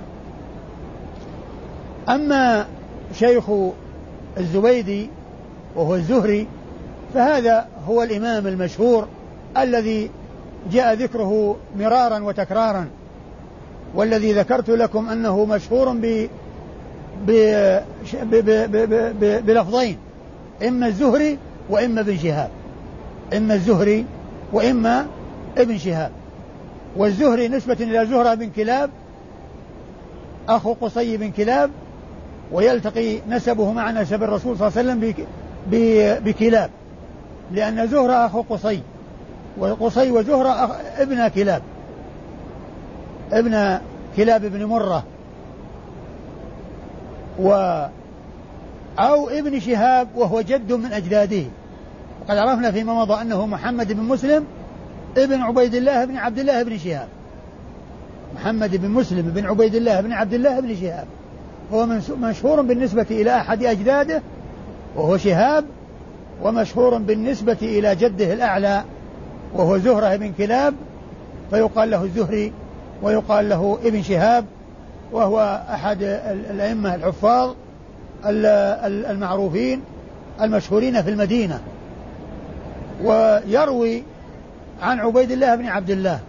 أما 2.08 2.66
شيخ 3.14 3.44
الزبيدي 4.38 5.08
وهو 5.76 5.94
الزهري 5.94 6.46
فهذا 7.14 7.68
هو 7.88 8.02
الإمام 8.02 8.46
المشهور 8.46 9.08
الذي 9.56 10.10
جاء 10.72 10.94
ذكره 10.94 11.56
مرارا 11.78 12.18
وتكرارا. 12.18 12.88
والذي 13.94 14.32
ذكرت 14.32 14.70
لكم 14.70 15.08
أنه 15.08 15.44
مشهور 15.44 15.92
ب 15.92 16.28
بلفظين 19.20 19.96
إما 20.68 20.86
الزهري 20.86 21.38
وإما 21.70 22.00
ابن 22.00 22.18
شهاب. 22.18 22.50
إما 23.36 23.54
الزهري 23.54 24.04
وإما 24.52 25.06
ابن 25.58 25.78
شهاب. 25.78 26.10
والزهري 26.96 27.48
نسبة 27.48 27.76
إلى 27.80 28.06
زهرة 28.06 28.34
بن 28.34 28.50
كلاب 28.50 28.90
أخو 30.48 30.72
قصي 30.72 31.16
بن 31.16 31.30
كلاب 31.30 31.70
ويلتقي 32.52 33.18
نسبه 33.28 33.72
مع 33.72 33.90
نسب 33.90 34.22
الرسول 34.22 34.58
صلى 34.58 34.68
الله 34.68 34.78
عليه 34.78 34.90
وسلم 34.90 35.26
بكلاب. 36.24 36.70
لأن 37.52 37.86
زهرة 37.86 38.26
أخو 38.26 38.42
قصي. 38.42 38.80
وقصي 39.58 40.10
وزهرة 40.10 40.76
ابن 40.98 41.28
كلاب. 41.28 41.62
ابن 43.32 43.78
كلاب 44.16 44.44
بن 44.46 44.64
مرة. 44.64 45.04
و 47.40 47.50
أو 48.98 49.28
ابن 49.28 49.60
شهاب 49.60 50.08
وهو 50.16 50.40
جد 50.40 50.72
من 50.72 50.92
أجداده. 50.92 51.42
وقد 52.22 52.36
عرفنا 52.36 52.70
فيما 52.70 52.94
مضى 52.94 53.22
أنه 53.22 53.46
محمد 53.46 53.92
بن 53.92 54.02
مسلم 54.02 54.44
ابن 55.16 55.40
عبيد 55.40 55.74
الله 55.74 56.04
بن 56.04 56.16
عبد 56.16 56.38
الله 56.38 56.62
بن 56.62 56.78
شهاب. 56.78 57.08
محمد 58.34 58.76
بن 58.76 58.88
مسلم 58.88 59.22
بن 59.22 59.46
عبيد 59.46 59.74
الله 59.74 60.00
بن 60.00 60.12
عبد 60.12 60.34
الله 60.34 60.60
بن 60.60 60.76
شهاب. 60.76 61.06
هو 61.72 61.86
مشهور 62.20 62.62
بالنسبة 62.62 63.06
إلى 63.10 63.36
أحد 63.36 63.64
أجداده 63.64 64.22
وهو 64.96 65.16
شهاب 65.16 65.64
ومشهور 66.42 66.98
بالنسبة 66.98 67.56
إلى 67.62 67.94
جده 67.94 68.32
الأعلى 68.32 68.84
وهو 69.54 69.78
زهرة 69.78 70.16
بن 70.16 70.32
كلاب 70.32 70.74
فيقال 71.50 71.90
له 71.90 72.04
الزهري 72.04 72.52
ويقال 73.02 73.48
له 73.48 73.78
ابن 73.84 74.02
شهاب 74.02 74.44
وهو 75.12 75.62
أحد 75.70 76.02
الأئمة 76.50 76.94
الحفاظ 76.94 77.54
المعروفين 78.24 79.82
المشهورين 80.40 81.02
في 81.02 81.10
المدينة. 81.10 81.60
ويروي 83.02 84.02
عن 84.82 85.00
عبيد 85.00 85.30
الله 85.30 85.54
بن 85.54 85.66
عبد 85.66 85.90
الله. 85.90 86.20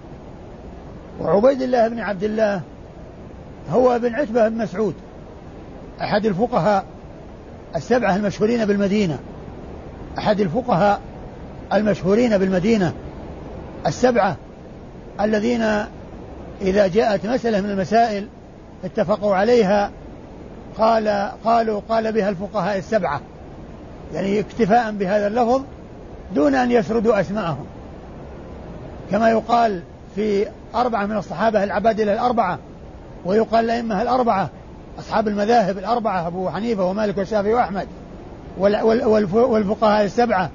وعبيد 1.22 1.62
الله 1.62 1.88
بن 1.88 2.00
عبد 2.00 2.24
الله 2.24 2.62
هو 3.72 4.00
بن 4.00 4.16
عتبة 4.16 4.48
بن 4.48 4.58
مسعود 4.58 4.94
أحد 6.02 6.26
الفقهاء 6.26 6.86
السبعة 7.76 8.16
المشهورين 8.16 8.66
بالمدينة. 8.66 9.20
أحد 10.18 10.40
الفقهاء 10.40 11.00
المشهورين 11.74 12.38
بالمدينة 12.38 12.94
السبعة 13.88 14.36
الذين 15.22 15.62
إذا 16.62 16.88
جاءت 16.88 17.26
مسألة 17.26 17.62
من 17.62 17.70
المسائل 17.70 18.28
اتفقوا 18.86 19.36
عليها 19.36 19.92
قال 20.78 21.32
قالوا 21.46 21.82
قال 21.90 22.12
بها 22.12 22.30
الفقهاء 22.30 22.78
السبعة. 22.78 23.22
يعني 24.14 24.40
اكتفاء 24.40 24.92
بهذا 24.92 25.28
اللفظ 25.28 25.62
دون 26.36 26.56
أن 26.56 26.72
يسردوا 26.72 27.20
أسماءهم. 27.20 27.66
كما 29.12 29.30
يقال 29.30 29.82
في 30.16 30.46
أربعة 30.76 31.06
من 31.06 31.18
الصحابة 31.18 31.64
العبادلة 31.64 32.14
الأربعة 32.14 32.60
ويقال 33.26 33.66
الأئمة 33.66 34.02
الأربعة 34.02 34.50
أصحاب 35.00 35.28
المذاهب 35.28 35.78
الأربعة 35.78 36.28
أبو 36.28 36.50
حنيفة 36.50 36.86
ومالك 36.86 37.18
والشافعي 37.18 37.54
وأحمد. 37.54 37.88
والفقهاء 38.58 40.06
السبعة. 40.06 40.50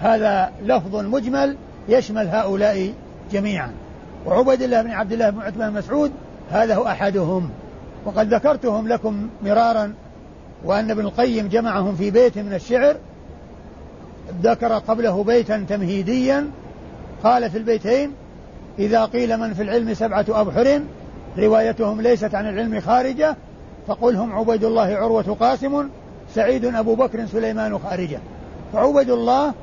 هذا 0.00 0.52
لفظ 0.62 0.96
مجمل 0.96 1.56
يشمل 1.88 2.28
هؤلاء 2.28 2.92
جميعا. 3.32 3.70
وعبيد 4.26 4.62
الله 4.62 4.82
بن 4.82 4.90
عبد 4.90 5.12
الله 5.12 5.30
بن 5.30 5.40
عثمان 5.40 5.72
مسعود 5.72 6.12
هذا 6.50 6.74
هو 6.74 6.86
أحدهم. 6.86 7.50
وقد 8.04 8.34
ذكرتهم 8.34 8.88
لكم 8.88 9.28
مرارا 9.42 9.94
وأن 10.64 10.90
ابن 10.90 11.04
القيم 11.04 11.48
جمعهم 11.48 11.96
في 11.96 12.10
بيت 12.10 12.38
من 12.38 12.54
الشعر. 12.54 12.96
ذكر 14.42 14.72
قبله 14.78 15.24
بيتا 15.24 15.64
تمهيديا. 15.68 16.50
قال 17.24 17.50
في 17.50 17.58
البيتين 17.58 18.12
إذا 18.78 19.04
قيل 19.04 19.36
من 19.36 19.54
في 19.54 19.62
العلم 19.62 19.94
سبعة 19.94 20.24
أبحر 20.28 20.80
روايتهم 21.38 22.00
ليست 22.00 22.34
عن 22.34 22.48
العلم 22.48 22.80
خارجة 22.80 23.36
فقل 23.86 24.16
هم 24.16 24.32
عبيد 24.32 24.64
الله 24.64 24.96
عروة 24.96 25.36
قاسم 25.40 25.88
سعيد 26.36 26.64
أبو 26.64 26.94
بكر 26.94 27.26
سليمان 27.26 27.78
خارجة. 27.78 28.18
فعبيد 28.72 29.10
الله 29.10 29.54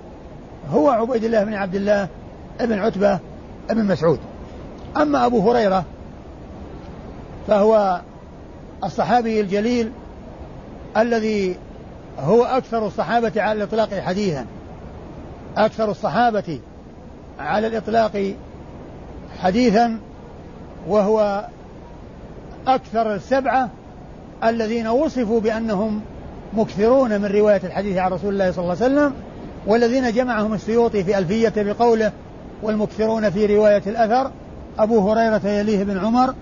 هو 0.71 0.89
عبيد 0.89 1.23
الله 1.23 1.43
بن 1.43 1.53
عبد 1.53 1.75
الله 1.75 2.07
ابن 2.59 2.79
عتبة 2.79 3.19
ابن 3.69 3.85
مسعود. 3.85 4.19
أما 4.97 5.25
أبو 5.25 5.51
هريرة 5.51 5.83
فهو 7.47 8.01
الصحابي 8.83 9.41
الجليل 9.41 9.91
الذي 10.97 11.55
هو 12.19 12.43
أكثر 12.43 12.87
الصحابة 12.87 13.41
على 13.41 13.57
الإطلاق 13.57 13.93
حديثا. 13.93 14.45
أكثر 15.57 15.91
الصحابة 15.91 16.59
على 17.39 17.67
الإطلاق 17.67 18.33
حديثا 19.41 19.99
وهو 20.87 21.47
أكثر 22.67 23.15
السبعة 23.15 23.69
الذين 24.43 24.87
وصفوا 24.87 25.39
بأنهم 25.39 26.01
مكثرون 26.55 27.21
من 27.21 27.25
رواية 27.25 27.61
الحديث 27.63 27.97
عن 27.97 28.11
رسول 28.11 28.33
الله 28.33 28.51
صلى 28.51 28.63
الله 28.63 28.83
عليه 28.83 28.93
وسلم 28.93 29.13
والذين 29.67 30.11
جمعهم 30.11 30.53
السيوطي 30.53 31.03
في 31.03 31.17
ألفية 31.17 31.53
بقوله 31.57 32.11
والمكثرون 32.63 33.29
في 33.29 33.45
رواية 33.45 33.81
الأثر 33.87 34.31
أبو 34.79 35.11
هريرة 35.11 35.47
يليه 35.47 35.83
بن 35.83 35.97
عمر 35.97 36.33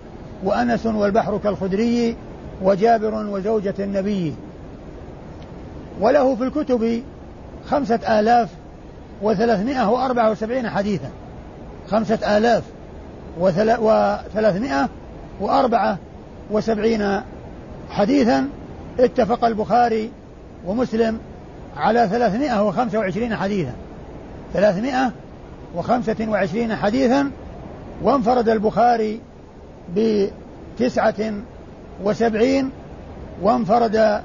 وأنس 0.44 0.86
والبحر 0.86 1.38
كالخدري 1.38 2.16
وجابر 2.64 3.14
وزوجة 3.14 3.74
النبي. 3.80 4.36
وله 6.02 6.36
في 6.36 6.44
الكتب 6.44 7.04
خمسة 7.70 8.20
آلاف 8.20 8.50
وثلاثمائة 9.22 9.90
وأربعة 9.90 10.32
وسبعين 10.32 10.70
حديثا. 10.70 11.10
خمسة 11.90 12.38
آلاف 12.38 12.64
وثلاثمائة 13.40 14.90
وأربعة 15.42 15.98
وسبعين 16.52 17.22
حديثا. 17.90 18.50
اتفق 19.02 19.46
البخاري 19.46 20.12
ومسلم 20.66 21.20
على 21.78 22.08
ثلاثمائة 22.08 22.68
وخمسة 22.68 23.00
وعشرين 23.00 23.36
حديثا. 23.36 23.74
ثلاثمائة 24.54 25.12
وخمسة 25.76 26.28
وعشرين 26.30 26.76
حديثا 26.76 27.32
وانفرد 28.02 28.50
البخاري 28.50 29.20
بتسعة 29.96 31.34
وسبعين 32.04 32.72
وانفرد 33.42 34.22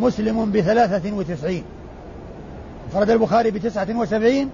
مسلم 0.00 0.52
بثلاثة 0.52 1.12
وتسعين. 1.16 1.64
انفرد 2.86 3.10
البخاري 3.10 3.50
بتسعة 3.50 3.96
وسبعين 3.96 4.50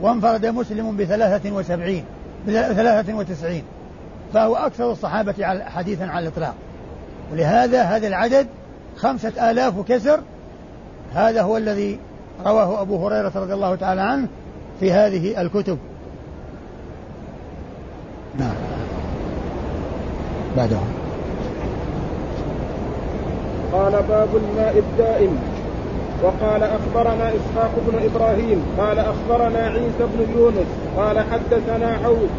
وانفرد 0.00 0.46
مسلم 0.46 0.96
بثلاثة 0.96 1.52
وسبعين 1.52 2.04
بثلاثة 2.48 3.14
وتسعين. 3.14 3.62
فهو 4.34 4.56
أكثر 4.56 4.92
الصحابة 4.92 5.62
حديثا 5.66 6.04
على 6.04 6.28
الإطلاق. 6.28 6.54
ولهذا 7.32 7.82
هذا 7.82 8.06
العدد 8.06 8.46
خمسة 8.96 9.50
آلاف 9.50 9.78
وكسر 9.78 10.20
هذا 11.14 11.42
هو 11.42 11.56
الذي 11.56 11.98
رواه 12.46 12.82
أبو 12.82 13.06
هريرة 13.06 13.32
رضي 13.36 13.54
الله 13.54 13.74
تعالى 13.74 14.00
عنه 14.00 14.28
في 14.80 14.92
هذه 14.92 15.40
الكتب. 15.40 15.78
نعم. 18.38 18.54
بعدهم 20.56 20.88
قال 23.72 23.92
باب 23.92 24.28
الماء 24.36 24.78
الدائم. 24.78 25.38
وقال 26.22 26.62
أخبرنا 26.62 27.28
إسحاق 27.28 27.72
بن 27.86 27.98
إبراهيم 28.04 28.62
قال 28.78 28.98
أخبرنا 28.98 29.58
عيسى 29.58 29.98
بن 29.98 30.38
يونس 30.38 30.66
قال 30.96 31.18
حدثنا 31.18 31.98
عوف 32.04 32.30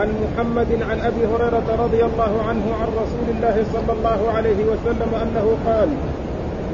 عن 0.00 0.08
محمد 0.24 0.82
عن 0.90 1.00
أبي 1.00 1.26
هريرة 1.26 1.76
رضي 1.84 2.04
الله 2.04 2.42
عنه 2.48 2.74
عن 2.80 2.88
رسول 2.88 3.26
الله 3.36 3.64
صلى 3.72 3.92
الله 3.92 4.32
عليه 4.32 4.64
وسلم 4.64 5.14
أنه 5.22 5.56
قال 5.66 5.88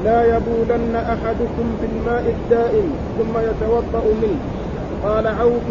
لا 0.05 0.37
يبولن 0.37 0.95
أحدكم 0.95 1.77
في 1.79 1.85
الماء 1.85 2.35
الدائم 2.35 2.93
ثم 3.17 3.39
يتوضأ 3.39 4.03
منه. 4.21 4.39
قال 5.03 5.27
عوف 5.27 5.63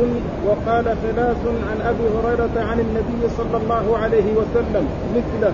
وقال 0.47 0.85
ثلاث 0.85 1.37
عن 1.71 1.81
أبي 1.87 2.09
هريرة 2.19 2.67
عن 2.71 2.81
النبي 2.81 3.35
صلى 3.37 3.57
الله 3.63 3.99
عليه 3.99 4.35
وسلم 4.35 4.89
مثله. 5.17 5.53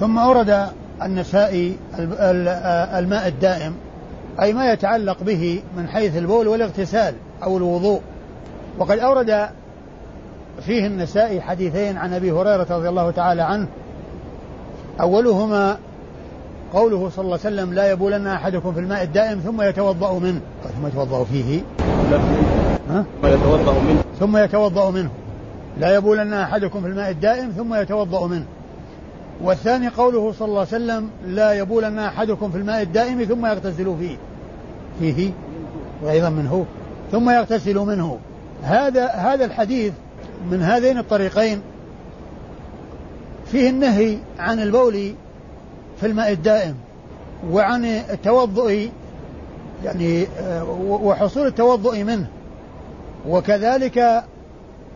ثم 0.00 0.18
أورد 0.18 0.66
النسائي 1.02 1.76
الماء 2.98 3.28
الدائم 3.28 3.74
أي 4.42 4.52
ما 4.52 4.72
يتعلق 4.72 5.22
به 5.22 5.62
من 5.76 5.88
حيث 5.88 6.16
البول 6.16 6.48
والاغتسال 6.48 7.14
أو 7.42 7.56
الوضوء. 7.56 8.00
وقد 8.78 8.98
أورد 8.98 9.48
فيه 10.60 10.86
النسائي 10.86 11.40
حديثين 11.40 11.96
عن 11.96 12.12
أبي 12.12 12.32
هريرة 12.32 12.66
رضي 12.70 12.88
الله 12.88 13.10
تعالى 13.10 13.42
عنه. 13.42 13.66
أولهما 15.00 15.78
قوله 16.72 17.10
صلى 17.16 17.24
الله 17.24 17.38
عليه 17.44 17.56
وسلم 17.56 17.74
لا 17.74 17.90
يبولن 17.90 18.26
أحدكم 18.26 18.72
في 18.72 18.80
الماء 18.80 19.02
الدائم 19.02 19.38
ثم 19.38 19.62
يتوضأ 19.62 20.18
منه. 20.18 20.40
ثم 20.80 20.86
يتوضأ 20.86 21.24
فيه. 21.24 21.60
ها؟ 22.90 23.04
ثم 23.22 23.26
يتوضأ 23.28 23.72
منه. 23.72 24.02
ثم 24.20 24.36
يتوضأ 24.36 24.90
منه. 24.90 25.10
لا 25.80 25.94
يبولن 25.94 26.32
أحدكم 26.32 26.80
في 26.80 26.86
الماء 26.86 27.10
الدائم 27.10 27.50
ثم 27.50 27.74
يتوضأ 27.74 28.26
منه. 28.26 28.44
والثاني 29.42 29.88
قوله 29.88 30.32
صلى 30.32 30.48
الله 30.48 30.58
عليه 30.58 30.68
وسلم 30.68 31.10
لا 31.26 31.52
يبولن 31.52 31.98
أحدكم 31.98 32.50
في 32.50 32.58
الماء 32.58 32.82
الدائم 32.82 33.24
ثم 33.24 33.46
يغتسل 33.46 33.96
فيه. 33.98 34.16
فيه. 35.00 35.30
وأيضا 36.02 36.30
منه. 36.30 36.66
ثم 37.12 37.30
يغتسل 37.30 37.78
منه. 37.78 38.18
هذا 38.62 39.06
هذا 39.06 39.44
الحديث 39.44 39.92
من 40.50 40.62
هذين 40.62 40.98
الطريقين 40.98 41.60
فيه 43.46 43.70
النهي 43.70 44.18
عن 44.38 44.60
البول 44.60 45.14
في 46.00 46.06
الماء 46.06 46.32
الدائم 46.32 46.74
وعن 47.50 47.84
التوضؤ 47.84 48.88
يعني 49.84 50.26
آه، 50.40 50.64
وحصول 50.88 51.46
التوضؤ 51.46 52.02
منه 52.02 52.26
وكذلك 53.28 54.24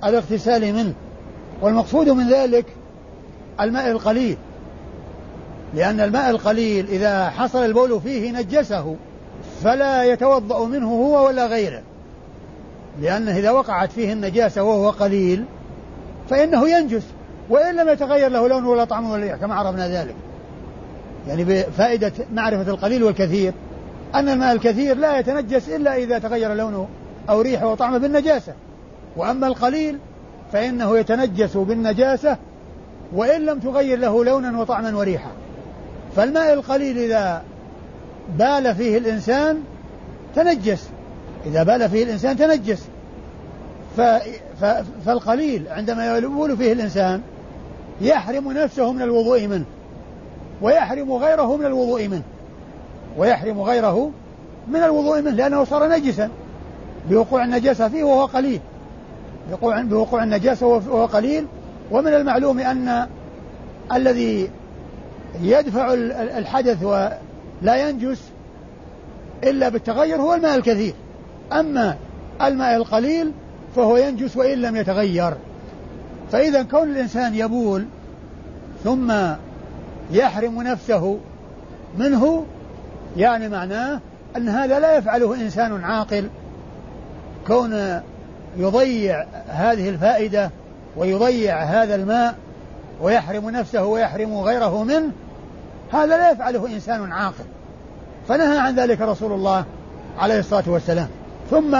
الاغتسال 0.04 0.74
منه. 0.74 0.94
والمقصود 1.62 2.08
من 2.08 2.28
ذلك 2.28 2.66
الماء 3.60 3.90
القليل 3.90 4.36
لأن 5.74 6.00
الماء 6.00 6.30
القليل 6.30 6.86
إذا 6.88 7.30
حصل 7.30 7.64
البول 7.64 8.00
فيه 8.00 8.32
نجسه 8.32 8.96
فلا 9.62 10.04
يتوضأ 10.04 10.66
منه 10.66 10.88
هو 10.88 11.26
ولا 11.26 11.46
غيره. 11.46 11.82
لأنه 13.00 13.36
إذا 13.36 13.50
وقعت 13.50 13.92
فيه 13.92 14.12
النجاسة 14.12 14.62
وهو 14.62 14.90
قليل 14.90 15.44
فإنه 16.30 16.68
ينجس 16.68 17.02
وإن 17.50 17.76
لم 17.76 17.88
يتغير 17.88 18.30
له 18.30 18.48
لون 18.48 18.64
ولا 18.64 18.84
طعم 18.84 19.10
ولا 19.10 19.36
كما 19.36 19.54
عرفنا 19.54 19.88
ذلك. 19.88 20.14
يعني 21.28 21.44
بفائدة 21.44 22.12
معرفة 22.32 22.70
القليل 22.70 23.02
والكثير 23.02 23.52
أن 24.14 24.28
الماء 24.28 24.52
الكثير 24.52 24.96
لا 24.96 25.18
يتنجس 25.18 25.68
إلا 25.68 25.96
إذا 25.96 26.18
تغير 26.18 26.54
لونه 26.54 26.88
أو 27.28 27.40
ريحه 27.40 27.66
وطعمه 27.66 27.98
بالنجاسة. 27.98 28.52
وأما 29.16 29.46
القليل 29.46 29.98
فإنه 30.52 30.98
يتنجس 30.98 31.56
بالنجاسة 31.56 32.36
وإن 33.12 33.40
لم 33.40 33.58
تغير 33.58 33.98
له 33.98 34.24
لونا 34.24 34.60
وطعما 34.60 34.96
وريحا. 34.96 35.30
فالماء 36.16 36.52
القليل 36.52 36.98
إذا 36.98 37.42
بال 38.38 38.74
فيه 38.74 38.98
الإنسان 38.98 39.62
تنجس 40.34 40.88
إذا 41.46 41.62
بال 41.62 41.88
فيه 41.88 42.04
الإنسان 42.04 42.36
تنجس. 42.36 42.86
فالقليل 45.06 45.68
عندما 45.68 46.18
يبول 46.18 46.56
فيه 46.56 46.72
الإنسان 46.72 47.20
يحرم 48.00 48.52
نفسه 48.52 48.92
من 48.92 49.02
الوضوء 49.02 49.46
منه 49.46 49.64
ويحرم 50.62 51.12
غيره 51.12 51.56
من 51.56 51.66
الوضوء 51.66 52.08
منه 52.08 52.22
ويحرم 53.18 53.60
غيره 53.60 54.10
من 54.68 54.82
الوضوء 54.82 55.20
منه 55.20 55.30
لأنه 55.30 55.64
صار 55.64 55.88
نجسا. 55.88 56.30
بوقوع 57.10 57.44
النجاسة 57.44 57.88
فيه 57.88 58.04
وهو 58.04 58.26
قليل. 58.26 58.60
بوقوع 59.50 59.82
بوقوع 59.82 60.22
النجاسة 60.22 60.66
وهو 60.66 61.06
قليل. 61.06 61.46
ومن 61.90 62.14
المعلوم 62.14 62.58
أن 62.58 63.06
الذي 63.92 64.50
يدفع 65.42 65.92
الحدث 66.38 66.82
ولا 66.82 67.88
ينجس 67.88 68.22
إلا 69.44 69.68
بالتغير 69.68 70.16
هو 70.16 70.34
الماء 70.34 70.56
الكثير. 70.56 70.94
أما 71.52 71.96
الماء 72.42 72.76
القليل 72.76 73.32
فهو 73.76 73.96
ينجس 73.96 74.36
وإن 74.36 74.58
لم 74.58 74.76
يتغير. 74.76 75.34
فإذا 76.32 76.62
كون 76.62 76.88
الإنسان 76.88 77.34
يبول 77.34 77.84
ثم 78.84 79.12
يحرم 80.10 80.62
نفسه 80.62 81.18
منه 81.98 82.46
يعني 83.16 83.48
معناه 83.48 84.00
أن 84.36 84.48
هذا 84.48 84.80
لا 84.80 84.96
يفعله 84.96 85.34
إنسان 85.34 85.84
عاقل. 85.84 86.28
كون 87.46 88.00
يضيع 88.56 89.26
هذه 89.48 89.88
الفائدة 89.88 90.50
ويضيع 90.96 91.62
هذا 91.62 91.94
الماء 91.94 92.34
ويحرم 93.00 93.50
نفسه 93.50 93.84
ويحرم 93.84 94.36
غيره 94.36 94.84
منه 94.84 95.10
هذا 95.92 96.16
لا 96.16 96.30
يفعله 96.30 96.66
إنسان 96.66 97.12
عاقل. 97.12 97.44
فنهى 98.28 98.58
عن 98.58 98.74
ذلك 98.74 99.00
رسول 99.00 99.32
الله 99.32 99.64
عليه 100.18 100.38
الصلاة 100.38 100.64
والسلام. 100.66 101.08
ثم 101.50 101.74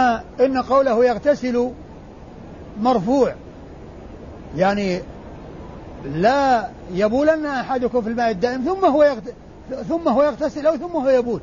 إن 0.45 0.61
قوله 0.61 1.05
يغتسل 1.05 1.71
مرفوع 2.81 3.33
يعني 4.57 5.01
لا 6.15 6.67
يبولن 6.93 7.45
أحدكم 7.45 8.01
في 8.01 8.09
الماء 8.09 8.31
الدائم 8.31 8.61
ثم 8.61 8.85
هو 8.85 9.03
يغتسل 9.03 9.33
ثم 9.89 10.07
هو 10.07 10.23
يغتسل 10.23 10.67
أو 10.67 10.77
ثم 10.77 10.91
هو 10.91 11.09
يبول. 11.09 11.41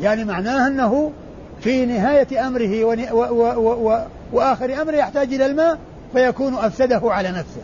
يعني 0.00 0.24
معناه 0.24 0.66
أنه 0.66 1.12
في 1.60 1.86
نهاية 1.86 2.46
أمره 2.46 2.84
و 2.84 2.94
و 3.12 3.44
و 3.60 3.90
و 3.90 4.00
وآخر 4.32 4.82
أمره 4.82 4.96
يحتاج 4.96 5.34
إلى 5.34 5.46
الماء 5.46 5.78
فيكون 6.12 6.54
أفسده 6.54 7.00
على 7.04 7.28
نفسه. 7.28 7.60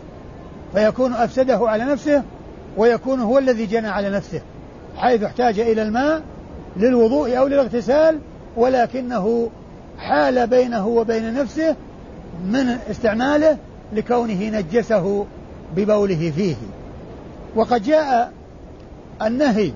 فيكون 0.73 1.13
أفسده 1.13 1.69
على 1.69 1.83
نفسه 1.83 2.23
ويكون 2.77 3.19
هو 3.19 3.37
الذي 3.37 3.65
جنى 3.65 3.87
على 3.87 4.09
نفسه 4.09 4.41
حيث 4.97 5.23
احتاج 5.23 5.59
إلى 5.59 5.81
الماء 5.81 6.21
للوضوء 6.77 7.37
أو 7.37 7.47
للاغتسال 7.47 8.19
ولكنه 8.57 9.49
حال 9.97 10.47
بينه 10.47 10.87
وبين 10.87 11.33
نفسه 11.33 11.75
من 12.45 12.77
استعماله 12.91 13.57
لكونه 13.93 14.49
نجسه 14.49 15.25
ببوله 15.75 16.31
فيه. 16.35 16.55
وقد 17.55 17.83
جاء 17.83 18.31
النهي 19.21 19.71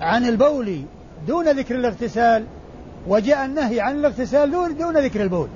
عن 0.00 0.24
البول 0.24 0.82
دون 1.26 1.48
ذكر 1.48 1.74
الاغتسال 1.74 2.44
وجاء 3.08 3.44
النهي 3.44 3.80
عن 3.80 3.96
الاغتسال 3.96 4.50
دون 4.78 4.98
ذكر 4.98 5.22
البول. 5.22 5.48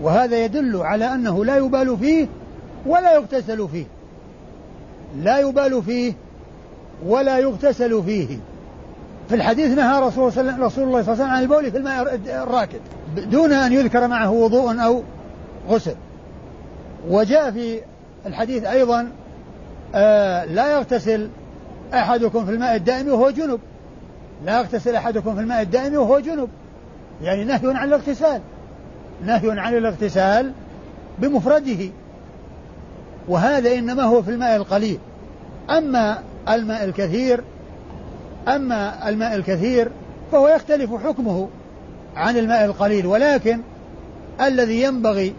وهذا 0.00 0.44
يدل 0.44 0.76
على 0.76 1.14
أنه 1.14 1.44
لا 1.44 1.56
يبال 1.56 1.98
فيه 1.98 2.26
ولا 2.86 3.14
يغتسل 3.14 3.68
فيه. 3.68 3.84
لا 5.22 5.38
يبال 5.38 5.82
فيه 5.82 6.12
ولا 7.06 7.38
يغتسل 7.38 8.02
فيه. 8.02 8.38
في 9.30 9.36
الحديث 9.36 9.70
نهى 9.70 10.00
رسول, 10.00 10.26
رسول 10.26 10.44
الله 10.44 10.62
صلى 10.74 10.84
الله 10.84 10.98
عليه 10.98 11.12
وسلم 11.12 11.30
عن 11.30 11.42
البول 11.42 11.70
في 11.70 11.76
الماء 11.76 12.20
الراكد 12.42 12.80
دون 13.16 13.52
أن 13.52 13.72
يذكر 13.72 14.08
معه 14.08 14.30
وضوء 14.30 14.80
أو 14.80 15.02
غسل. 15.68 15.94
وجاء 17.08 17.50
في 17.50 17.80
الحديث 18.26 18.64
أيضا 18.64 19.08
آه 19.94 20.44
لا 20.44 20.72
يغتسل 20.72 21.28
أحدكم 21.94 22.46
في 22.46 22.52
الماء 22.52 22.76
الدائم 22.76 23.08
وهو 23.08 23.30
جنب. 23.30 23.60
لا 24.44 24.58
يغتسل 24.58 24.94
أحدكم 24.94 25.34
في 25.34 25.40
الماء 25.40 25.62
الدائم 25.62 25.94
وهو 25.94 26.18
جنب. 26.18 26.48
يعني 27.22 27.44
نهي 27.44 27.60
عن 27.64 27.88
الاغتسال. 27.88 28.40
نهي 29.24 29.60
عن 29.60 29.74
الاغتسال 29.74 30.52
بمفرده. 31.18 31.88
وهذا 33.28 33.74
إنما 33.74 34.02
هو 34.02 34.22
في 34.22 34.30
الماء 34.30 34.56
القليل. 34.56 34.98
أما 35.70 36.18
الماء 36.48 36.84
الكثير 36.84 37.44
أما 38.48 39.08
الماء 39.08 39.36
الكثير 39.36 39.90
فهو 40.32 40.48
يختلف 40.48 40.94
حكمه 41.06 41.48
عن 42.16 42.36
الماء 42.36 42.64
القليل 42.64 43.06
ولكن 43.06 43.60
الذي 44.40 44.82
ينبغي 44.82 45.34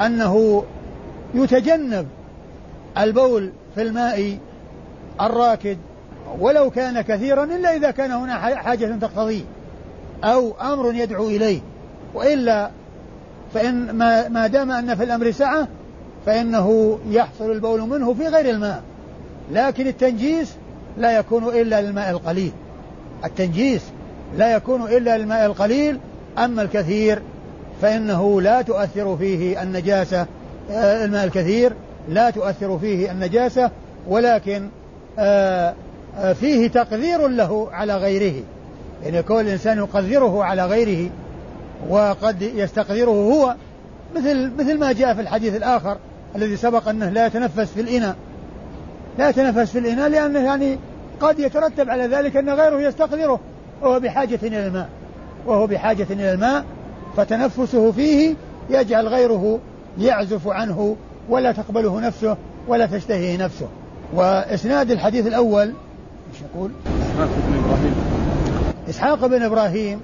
أنه 0.00 0.64
يتجنب 1.34 2.06
البول 2.98 3.52
في 3.74 3.82
الماء 3.82 4.38
الراكد 5.20 5.78
ولو 6.40 6.70
كان 6.70 7.00
كثيرا 7.00 7.44
إلا 7.44 7.76
إذا 7.76 7.90
كان 7.90 8.10
هنا 8.10 8.34
حاجة 8.34 8.96
تقتضيه 9.00 9.42
أو 10.24 10.52
أمر 10.60 10.94
يدعو 10.94 11.28
إليه. 11.28 11.60
وإلا 12.14 12.70
فإن 13.54 13.90
ما, 13.90 14.28
ما 14.28 14.46
دام 14.46 14.70
أن 14.70 14.94
في 14.94 15.04
الأمر 15.04 15.30
سعة 15.30 15.68
فإنه 16.26 16.98
يحصل 17.10 17.50
البول 17.50 17.80
منه 17.80 18.14
في 18.14 18.26
غير 18.26 18.50
الماء. 18.50 18.82
لكن 19.52 19.86
التنجيس 19.86 20.54
لا 20.96 21.18
يكون 21.18 21.44
إلا 21.44 21.82
للماء 21.82 22.10
القليل. 22.10 22.52
التنجيس 23.24 23.82
لا 24.36 24.56
يكون 24.56 24.82
إلا 24.82 25.18
للماء 25.18 25.46
القليل 25.46 25.98
أما 26.38 26.62
الكثير 26.62 27.22
فإنه 27.82 28.40
لا 28.40 28.62
تؤثر 28.62 29.16
فيه 29.16 29.62
النجاسة 29.62 30.26
آه، 30.70 31.04
الماء 31.04 31.24
الكثير 31.24 31.72
لا 32.08 32.30
تؤثر 32.30 32.78
فيه 32.78 33.10
النجاسة 33.10 33.70
ولكن 34.08 34.68
آه، 35.18 35.74
آه، 36.18 36.32
فيه 36.32 36.68
تقدير 36.68 37.28
له 37.28 37.68
على 37.72 37.96
غيره. 37.96 38.42
يعني 39.04 39.16
يكون 39.16 39.40
الإنسان 39.40 39.78
يقدره 39.78 40.44
على 40.44 40.66
غيره 40.66 41.10
وقد 41.88 42.42
يستقدره 42.42 43.10
هو 43.10 43.54
مثل 44.16 44.50
مثل 44.58 44.78
ما 44.78 44.92
جاء 44.92 45.14
في 45.14 45.20
الحديث 45.20 45.56
الآخر 45.56 45.96
الذي 46.36 46.56
سبق 46.56 46.88
أنه 46.88 47.08
لا 47.08 47.26
يتنفس 47.26 47.72
في 47.72 47.80
الإناء. 47.80 48.16
لا 49.18 49.28
يتنفس 49.28 49.70
في 49.70 49.78
الإناء 49.78 50.08
لأنه 50.08 50.40
يعني 50.40 50.78
قد 51.20 51.38
يترتب 51.38 51.90
على 51.90 52.06
ذلك 52.06 52.36
أن 52.36 52.50
غيره 52.50 52.80
يستقدره 52.80 53.40
وهو 53.82 54.00
بحاجة 54.00 54.38
إلى 54.42 54.66
الماء. 54.66 54.88
وهو 55.46 55.66
بحاجة 55.66 56.06
إلى 56.10 56.32
الماء 56.32 56.64
فتنفسه 57.16 57.92
فيه 57.92 58.34
يجعل 58.70 59.08
غيره 59.08 59.58
يعزف 59.98 60.48
عنه 60.48 60.96
ولا 61.28 61.52
تقبله 61.52 62.00
نفسه 62.00 62.36
ولا 62.68 62.86
تشتهيه 62.86 63.36
نفسه. 63.36 63.66
وإسناد 64.14 64.90
الحديث 64.90 65.26
الأول 65.26 65.66
إيش 66.32 66.42
يقول؟ 66.54 66.70
إسحاق 66.86 67.28
بن 67.48 67.58
إبراهيم. 67.64 67.94
إسحاق 68.88 69.26
بن 69.26 69.42
إبراهيم 69.42 70.00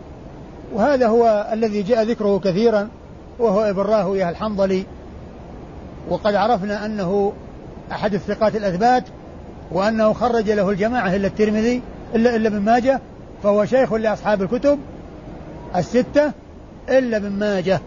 وهذا 0.75 1.07
هو 1.07 1.51
الذي 1.53 1.83
جاء 1.83 2.03
ذكره 2.03 2.39
كثيرا 2.39 2.89
وهو 3.39 3.61
ابن 3.61 3.81
راهويه 3.81 4.29
الحنظلي 4.29 4.85
وقد 6.11 6.35
عرفنا 6.35 6.87
أنه 6.87 7.33
أحد 7.93 8.15
الثقات 8.15 8.57
الأثبات 8.57 9.05
وأنه 9.73 10.13
خرج 10.13 10.51
له 10.51 10.71
الجماعة 10.71 11.17
إلا 11.17 11.27
الترمذي 11.27 11.83
إلا 12.15 12.37
إلا 12.37 12.49
ابن 12.49 12.61
ماجه 12.61 13.01
فهو 13.43 13.65
شيخ 13.65 13.93
لأصحاب 13.93 14.43
الكتب 14.43 14.79
الستة 15.77 16.33
إلا 16.89 17.17
ابن 17.17 17.31
ماجه 17.31 17.81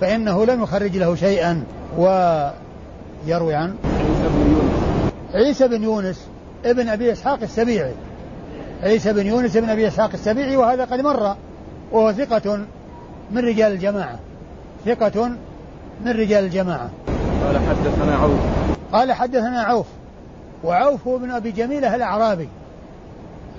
فإنه 0.00 0.46
لم 0.46 0.62
يخرج 0.62 0.96
له 0.96 1.14
شيئا. 1.14 1.64
ويروي 1.98 3.54
عن 3.54 3.74
عيسى 5.34 5.68
بن 5.68 5.82
يونس 5.82 6.26
ابن 6.64 6.88
أبي 6.88 7.12
إسحاق 7.12 7.38
السبيعي. 7.42 7.92
عيسى 8.82 9.12
بن 9.12 9.26
يونس 9.26 9.56
ابن 9.56 9.68
أبي 9.68 9.88
إسحاق 9.88 10.10
السبيعي 10.14 10.56
وهذا 10.56 10.84
قد 10.84 11.00
مر 11.00 11.36
وهو 11.92 12.12
ثقة 12.12 12.58
من 13.30 13.38
رجال 13.38 13.72
الجماعة. 13.72 14.18
ثقة 14.86 15.28
من 16.04 16.10
رجال 16.10 16.44
الجماعة. 16.44 16.90
قال 17.46 17.58
حدثنا 17.58 18.16
عوف. 18.16 18.61
قال 18.92 19.12
حدثنا 19.12 19.62
عوف 19.62 19.86
وعوف 20.64 21.06
هو 21.06 21.16
ابن 21.16 21.30
أبي 21.30 21.50
جميلة 21.50 21.94
الأعرابي. 21.94 22.48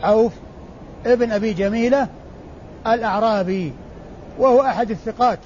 عوف 0.03 0.31
ابن 1.05 1.31
أبي 1.31 1.53
جميلة 1.53 2.07
الأعرابي 2.87 3.73
وهو 4.39 4.61
أحد 4.61 4.91
الثقات 4.91 5.39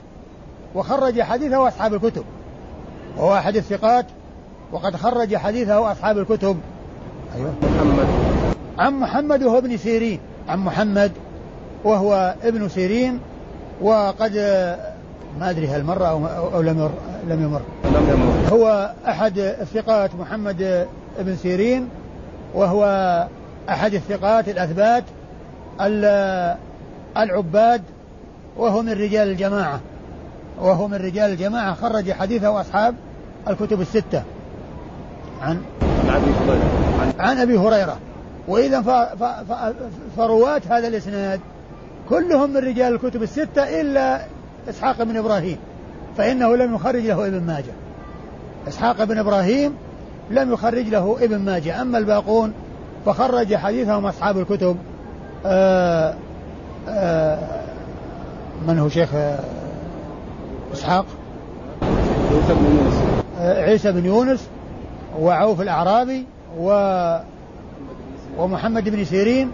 وخرج 0.75 1.21
حديثه 1.21 1.67
أصحاب 1.67 1.93
الكتب. 1.93 2.23
وهو 3.17 3.35
أحد 3.35 3.55
الثقات 3.55 4.05
وقد 4.71 4.95
خرج 4.95 5.35
حديثه 5.35 5.91
أصحاب 5.91 6.17
الكتب. 6.17 6.57
أيوة. 7.35 7.53
محمد. 7.61 8.07
عن 8.77 8.93
محمد 8.93 9.43
وهو 9.43 9.57
ابن 9.57 9.77
سيرين. 9.77 10.19
عن 10.49 10.59
محمد 10.59 11.11
وهو 11.83 12.35
ابن 12.43 12.69
سيرين 12.69 13.19
وقد 13.81 14.33
ما 15.39 15.49
أدري 15.49 15.67
هل 15.67 15.83
مر 15.83 16.09
أو, 16.09 16.27
أو 16.27 16.61
لم 16.61 16.79
يمر 16.79 16.91
لم 17.27 17.43
يمر. 17.43 17.61
لم 17.85 18.09
يمر. 18.09 18.57
هو 18.57 18.93
أحد 19.07 19.37
الثقات 19.37 20.15
محمد 20.15 20.87
ابن 21.19 21.35
سيرين 21.35 21.89
وهو 22.53 22.83
أحد 23.69 23.93
الثقات 23.93 24.49
الأثبات 24.49 25.03
العباد 27.17 27.81
وهو 28.57 28.81
من 28.81 28.91
رجال 28.91 29.27
الجماعة. 29.27 29.79
وهو 30.61 30.87
من 30.87 30.95
رجال 30.95 31.31
الجماعة. 31.31 31.73
خرج 31.73 32.11
حديثه 32.11 32.61
أصحاب 32.61 32.95
الكتب 33.47 33.81
الستة. 33.81 34.23
عن 35.41 35.61
عن 36.07 36.15
أبي 36.15 36.31
هريرة. 36.31 36.69
عن, 37.01 37.13
عن 37.19 37.37
أبي 37.37 37.57
هريرة. 37.57 37.97
وإذا 38.47 38.81
فرواة 40.17 40.61
هذا 40.69 40.87
الإسناد 40.87 41.39
كلهم 42.09 42.49
من 42.49 42.57
رجال 42.57 42.93
الكتب 42.93 43.23
الستة 43.23 43.81
إلا 43.81 44.21
إسحاق 44.69 45.03
بن 45.03 45.17
إبراهيم 45.17 45.57
فإنه 46.17 46.55
لم 46.55 46.75
يخرج 46.75 47.05
له 47.05 47.27
ابن 47.27 47.41
ماجه. 47.41 47.73
إسحاق 48.67 49.03
بن 49.03 49.17
إبراهيم 49.17 49.73
لم 50.31 50.53
يخرج 50.53 50.87
له 50.87 51.17
ابن 51.21 51.39
ماجه. 51.39 51.81
أما 51.81 51.97
الباقون 51.97 52.53
فخرج 53.05 53.55
حديثهم 53.55 54.05
أصحاب 54.05 54.37
الكتب. 54.37 54.77
آآ 55.45 56.09
آه، 56.09 56.15
آآ 56.87 57.35
آه، 57.35 57.37
من 58.67 58.79
هو 58.79 58.89
شيخ 58.89 59.09
آه، 59.15 59.39
إسحاق؟ 60.73 61.05
عيسى 61.81 62.53
بن 62.53 62.65
يونس. 62.65 63.21
عيسى 63.39 63.91
بن 63.91 64.05
يونس 64.05 64.47
وعوف 65.19 65.61
الأعرابي 65.61 66.25
و 66.59 66.69
ومحمد 68.37 68.89
بن 68.89 69.05
سيرين 69.05 69.51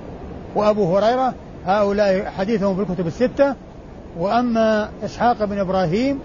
وأبو 0.56 0.98
هريرة. 0.98 1.34
هؤلاء 1.66 2.26
حديثهم 2.38 2.76
في 2.76 2.82
الكتب 2.82 3.08
الستة. 3.08 3.56
وأما 4.20 4.90
إسحاق 5.06 5.46
بن 5.46 5.60
إبراهيم 5.60 6.20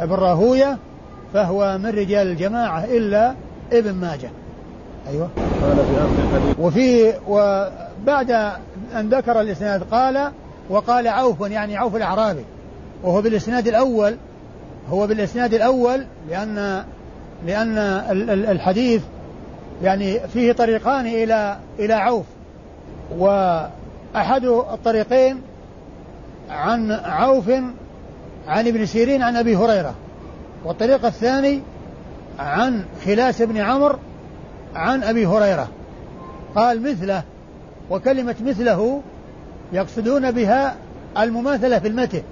بن 0.00 0.14
راهوية 0.14 0.78
فهو 1.34 1.78
من 1.78 1.86
رجال 1.86 2.26
الجماعة 2.26 2.84
إلا 2.84 3.34
ابن 3.72 3.92
ماجه. 3.92 4.30
أيوة. 5.08 5.28
قال 5.62 5.76
في 5.76 5.96
آخر 5.96 6.36
الحديث. 6.36 6.58
وفي 6.58 7.12
وبعد 7.28 8.30
أن 8.94 9.08
ذكر 9.08 9.40
الإسناد 9.40 9.82
قال 9.82 10.32
وقال 10.70 11.08
عوف 11.08 11.40
يعني 11.40 11.76
عوف 11.76 11.96
الأعرابي. 11.96 12.44
وهو 13.02 13.22
بالإسناد 13.22 13.68
الأول 13.68 14.16
هو 14.90 15.06
بالإسناد 15.06 15.54
الأول 15.54 16.04
لأن 16.30 16.84
لأن 17.46 17.78
الحديث 18.50 19.02
يعني 19.82 20.20
فيه 20.20 20.52
طريقان 20.52 21.06
إلى 21.06 21.56
إلى 21.78 21.94
عوف. 21.94 22.26
وأحد 23.18 24.44
الطريقين 24.44 25.40
عن 26.52 26.92
عوف 26.92 27.48
عن 28.48 28.66
ابن 28.68 28.86
سيرين 28.86 29.22
عن 29.22 29.36
أبي 29.36 29.56
هريرة 29.56 29.94
والطريق 30.64 31.06
الثاني 31.06 31.60
عن 32.38 32.84
خلاس 33.06 33.42
بن 33.42 33.56
عمرو 33.56 33.98
عن 34.74 35.02
أبي 35.02 35.26
هريرة. 35.26 35.68
قال 36.54 36.82
مثله 36.82 37.22
وكلمة 37.90 38.34
مثله 38.44 39.02
يقصدون 39.72 40.30
بها 40.30 40.76
المماثلة 41.18 41.78
في 41.78 41.88
المتن 41.88 42.22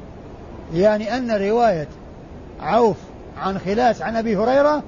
يعني 0.74 1.16
أن 1.16 1.30
رواية 1.30 1.88
عوف 2.60 2.96
عن 3.38 3.58
خلاس 3.58 4.02
عن 4.02 4.16
أبي 4.16 4.36
هريرة 4.36 4.82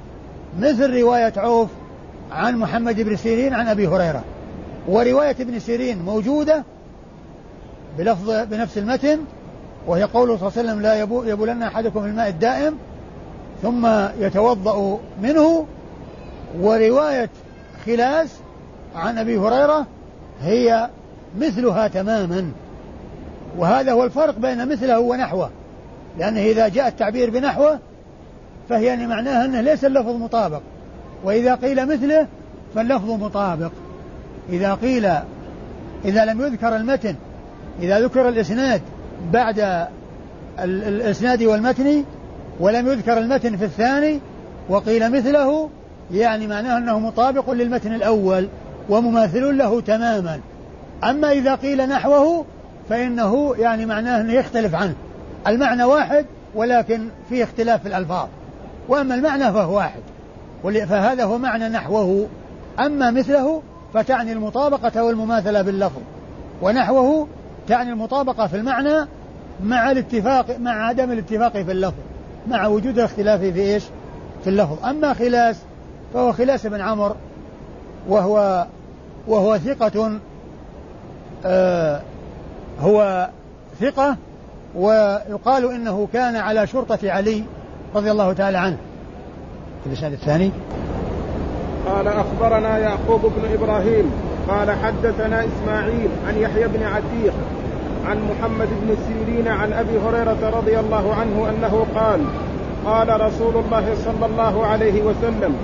مثل 0.59 1.01
رواية 1.01 1.33
عوف 1.37 1.69
عن 2.33 2.57
محمد 2.57 3.01
بن 3.01 3.17
سيرين 3.17 3.55
عن 3.55 3.69
أبي 3.69 3.89
هريرة. 3.89 4.25
ورواية 4.89 5.37
ابن 5.41 5.59
سيرين 5.59 6.03
موجودة 6.03 6.65
بلفظ 7.99 8.31
بنفس 8.31 8.79
المتن 8.79 9.19
وهي 9.87 10.03
قوله 10.03 10.37
صلى 10.37 10.49
الله 10.49 10.59
عليه 10.59 10.69
وسلم 10.69 10.83
لا 10.83 11.01
يبو 11.01 11.25
يبولن 11.25 11.63
أحدكم 11.63 12.05
الماء 12.05 12.29
الدائم 12.29 12.75
ثم 13.63 13.87
يتوضأ 14.21 14.99
منه 15.23 15.67
ورواية 16.61 17.31
خلاس 17.87 18.29
عن 18.95 19.19
أبي 19.19 19.39
هريرة 19.39 19.87
هي 20.43 20.91
مثلها 21.39 21.89
تماما. 21.89 22.51
وهذا 23.59 23.93
هو 23.93 24.05
الفرق 24.05 24.39
بين 24.39 24.69
مثله 24.69 24.99
ونحوه 24.99 25.51
لأنه 26.19 26.41
إذا 26.41 26.69
جاء 26.69 26.89
التعبير 26.89 27.31
بنحوه 27.31 27.79
فهي 28.69 28.85
يعني 28.85 29.07
معناها 29.07 29.45
أنه 29.45 29.61
ليس 29.61 29.85
اللفظ 29.85 30.17
مطابق. 30.17 30.61
وإذا 31.25 31.55
قيل 31.55 31.87
مثله 31.87 32.27
فاللفظ 32.75 33.11
مطابق. 33.11 33.71
إذا 34.49 34.75
قيل 34.75 35.05
إذا 36.05 36.25
لم 36.25 36.41
يذكر 36.41 36.77
المتن 36.77 37.15
إذا 37.81 38.01
ذكر 38.01 38.29
الإسناد 38.29 38.83
بعد 39.33 39.87
الإسناد 40.59 41.43
والمتن 41.43 42.05
ولم 42.61 42.87
يذكر 42.87 43.19
المتن 43.19 43.57
في 43.57 43.65
الثاني 43.65 44.21
وقيل 44.69 45.13
مثله 45.13 45.71
يعني 46.11 46.47
معناه 46.47 46.79
أنه 46.79 46.99
مطابق 46.99 47.51
للمتن 47.51 47.95
الأول 47.95 48.49
ومماثل 48.89 49.59
له 49.59 49.81
تماما. 49.81 50.41
أما 51.05 51.33
إذا 51.33 51.55
قيل 51.55 51.89
نحوه 51.89 52.45
فإنه 52.89 53.55
يعني 53.59 53.87
معناه 53.87 54.21
أنه 54.21 54.33
يختلف 54.33 54.75
عنه. 54.75 54.95
المعنى 55.47 55.85
واحد 55.85 56.27
ولكن 56.55 57.09
فيه 57.29 57.45
اختلاف 57.45 57.83
في 57.83 57.89
الألفاظ. 57.89 58.29
وأما 58.89 59.15
المعنى 59.15 59.53
فهو 59.53 59.77
واحد. 59.77 60.01
فهذا 60.65 61.25
هو 61.25 61.39
معنى 61.39 61.69
نحوه. 61.69 62.27
أما 62.81 63.11
مثله 63.11 63.63
فتعني 63.95 64.33
المطابقة 64.33 65.05
والمماثلة 65.05 65.63
باللفظ. 65.63 66.01
ونحوه 66.63 67.29
تعني 67.69 67.91
المطابقة 67.91 68.47
في 68.47 68.57
المعنى 68.57 69.09
مع 69.65 69.91
الاتفاق 69.91 70.59
مع 70.59 70.87
عدم 70.87 71.13
الاتفاق 71.13 71.53
في 71.53 71.73
اللفظ 71.73 71.99
مع 72.49 72.67
وجود 72.67 72.99
الاختلاف 72.99 73.41
في 73.41 73.61
إيش؟ 73.61 73.85
في 74.45 74.51
اللفظ، 74.51 74.85
أما 74.85 75.15
خلاس 75.15 75.57
فهو 76.15 76.33
خلاس 76.33 76.67
بن 76.67 76.81
عمر 76.81 77.17
وهو 78.09 78.67
وهو 79.29 79.59
ثقة 79.59 80.19
آه 81.45 82.01
هو 82.81 83.29
ثقة 83.81 84.17
ويقال 84.75 85.75
إنه 85.75 86.09
كان 86.13 86.37
على 86.37 86.67
شرطة 86.67 87.11
علي 87.11 87.45
رضي 87.95 88.11
الله 88.11 88.33
تعالى 88.33 88.59
عنه. 88.59 88.77
الاسناد 89.87 90.13
الثاني 90.13 90.51
قال 91.87 92.09
أخبرنا 92.09 92.79
يعقوب 92.79 93.21
بن 93.21 93.53
إبراهيم 93.53 94.11
قال 94.49 94.71
حدثنا 94.71 95.45
إسماعيل 95.45 96.09
عن 96.29 96.39
يحيى 96.39 96.69
بن 96.69 96.83
عتيق 96.83 97.35
عن 98.07 98.19
محمد 98.31 98.69
بن 98.83 98.97
سيرين 99.07 99.49
عن 99.49 99.73
أبي 99.73 99.99
هريرة 99.99 100.51
رضي 100.59 100.79
الله 100.81 101.15
عنه 101.15 101.51
أنه 101.51 101.87
قال 101.95 102.21
قال 102.85 103.21
رسول 103.21 103.65
الله 103.65 103.95
صلى 104.05 104.27
الله 104.27 104.67
عليه 104.67 105.03
وسلم 105.03 105.57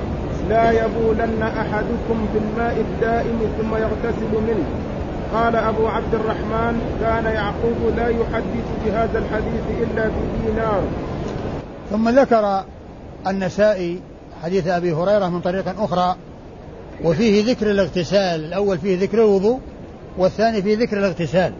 لا 0.49 0.71
يبولن 0.71 1.43
أحدكم 1.43 2.27
في 2.33 2.38
الماء 2.38 2.77
الدائم 2.81 3.38
ثم 3.59 3.75
يغتسل 3.77 4.33
منه. 4.49 4.64
قال 5.35 5.57
أبو 5.57 5.87
عبد 5.87 6.14
الرحمن 6.14 6.81
كان 7.01 7.25
يعقوب 7.25 7.97
لا 7.97 8.09
يحدث 8.09 8.67
بهذا 8.85 9.19
الحديث 9.19 9.62
إلا 9.83 10.09
بدينار 10.09 10.83
ثم 11.91 12.09
ذكر 12.09 12.64
النسائي 13.27 14.01
حديث 14.43 14.67
أبي 14.67 14.93
هريرة 14.93 15.29
من 15.29 15.41
طريق 15.41 15.64
أخرى 15.81 16.17
وفيه 17.05 17.45
ذكر 17.45 17.71
الاغتسال 17.71 18.45
الأول 18.45 18.79
فيه 18.79 19.01
ذكر 19.01 19.19
الوضوء 19.19 19.61
والثاني 20.19 20.63
فيه 20.63 20.77
ذكر 20.77 20.99
الاغتسال. 20.99 21.53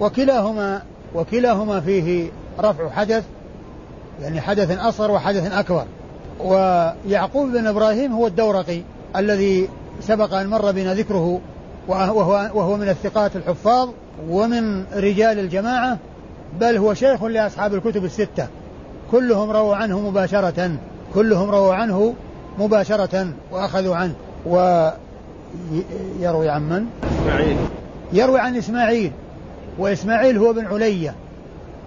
وكلاهما 0.00 0.82
وكلاهما 1.14 1.80
فيه 1.80 2.30
رفع 2.60 2.90
حدث 2.90 3.24
يعني 4.22 4.40
حدث 4.40 4.78
أصغر 4.78 5.10
وحدث 5.10 5.52
أكبر. 5.52 5.84
ويعقوب 6.40 7.52
بن 7.52 7.66
إبراهيم 7.66 8.12
هو 8.12 8.26
الدورقي 8.26 8.82
الذي 9.16 9.68
سبق 10.00 10.34
أن 10.34 10.46
مر 10.46 10.72
بنا 10.72 10.94
ذكره 10.94 11.40
وهو, 11.88 12.50
وهو 12.54 12.76
من 12.76 12.88
الثقات 12.88 13.36
الحفاظ 13.36 13.88
ومن 14.28 14.84
رجال 14.84 15.38
الجماعة 15.38 15.98
بل 16.60 16.76
هو 16.76 16.94
شيخ 16.94 17.24
لأصحاب 17.24 17.74
الكتب 17.74 18.04
الستة. 18.04 18.46
كلهم 19.10 19.50
رووا 19.50 19.76
عنه 19.76 20.00
مباشرة 20.00 20.70
كلهم 21.14 21.50
رووا 21.50 21.74
عنه 21.74 22.14
مباشرة 22.58 23.28
وأخذوا 23.52 23.96
عنه. 23.96 24.14
ويروي 24.46 26.48
عن 26.48 26.68
من؟ 26.68 26.86
إسماعيل. 27.20 27.56
يروي 28.12 28.40
عن 28.40 28.56
إسماعيل. 28.56 29.12
وإسماعيل 29.78 30.38
هو 30.38 30.52
بن 30.52 30.66
علية 30.66 31.14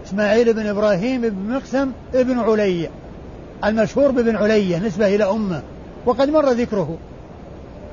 إسماعيل 0.05 0.53
بن 0.53 0.67
إبراهيم 0.67 1.21
بن 1.21 1.55
مقسم 1.55 1.91
ابن 2.15 2.39
علية 2.39 2.89
المشهور 3.65 4.11
بابن 4.11 4.35
علية 4.35 4.77
نسبة 4.77 5.15
إلى 5.15 5.23
أمة. 5.23 5.61
وقد 6.05 6.29
مر 6.29 6.49
ذكره. 6.49 6.97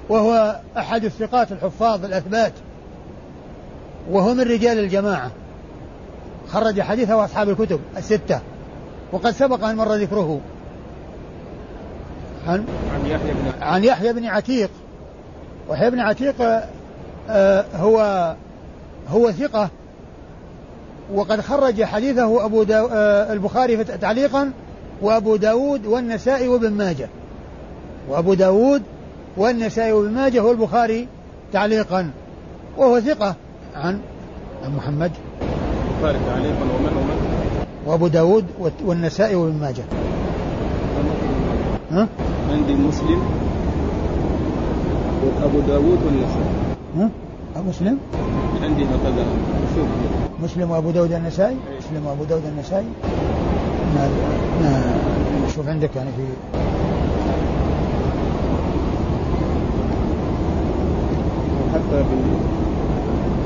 وهو 0.08 0.60
أحد 0.78 1.04
الثقات 1.04 1.52
الحفاظ 1.52 2.04
الأثبات. 2.04 2.52
وهو 4.10 4.34
من 4.34 4.40
رجال 4.40 4.78
الجماعة. 4.78 5.30
خرج 6.48 6.80
حديثه 6.80 7.24
أصحاب 7.24 7.48
الكتب 7.48 7.80
الستة. 7.96 8.40
وقد 9.12 9.30
سبق 9.30 9.64
أن 9.64 9.76
مر 9.76 9.94
ذكره. 9.94 10.40
عن 12.46 12.64
عن 12.94 13.06
يحيى 13.06 13.32
بن 13.32 13.62
عن 13.62 13.84
يحيى 13.84 14.12
بن 14.12 14.26
عتيق. 14.26 14.70
ويحيى 15.68 15.90
بن 15.90 16.00
عتيق 16.00 16.34
آه 17.30 17.64
هو 17.74 18.36
هو 19.10 19.32
ثقة. 19.32 19.70
وقد 21.14 21.40
خرج 21.40 21.84
حديثه 21.84 22.44
أبو 22.44 22.62
داو 22.62 22.88
آه 22.92 23.32
البخاري 23.32 23.84
تعليقا 23.84 24.52
وأبو 25.02 25.36
داود 25.36 25.86
والنسائي 25.86 26.48
وابن 26.48 26.70
ماجه. 26.70 27.08
وأبو 28.08 28.34
داود 28.34 28.82
والنسائي 29.36 29.92
وابن 29.92 30.10
ماجه 30.10 30.40
والبخاري 30.40 31.08
تعليقا. 31.52 32.10
وهو 32.76 33.00
ثقة 33.00 33.34
عن 33.74 34.00
عن 34.64 34.76
محمد. 34.76 35.12
البخاري 35.94 36.18
تعليقا 36.26 36.62
ومن 36.62 36.96
ومن؟ 36.96 37.66
وأبو 37.86 38.06
داود 38.06 38.46
والنسائي 38.84 39.34
وابن 39.34 39.60
ماجه. 39.60 39.82
ها؟ 41.90 42.08
عندي 42.50 42.74
مسلم 42.74 43.20
وأبو 45.24 45.60
داود 45.60 45.98
والنسائي 46.04 46.50
ها؟ 46.96 47.10
أبو 47.56 47.68
مسلم؟ 47.68 47.98
عندي 48.62 48.84
هكذا 48.84 49.24
شوف 49.74 49.86
مسلم 50.42 50.70
وأبو 50.70 50.90
داود 50.90 51.12
النسائي؟ 51.12 51.56
مسلم 51.78 52.06
وأبو 52.06 52.24
داود 52.24 52.42
النسائي؟ 52.46 52.86
ما 53.94 54.08
ما 54.60 55.48
شوف 55.54 55.68
عندك 55.68 55.96
يعني 55.96 56.10
في 56.16 56.22
حتى 61.74 62.04
في 62.04 62.16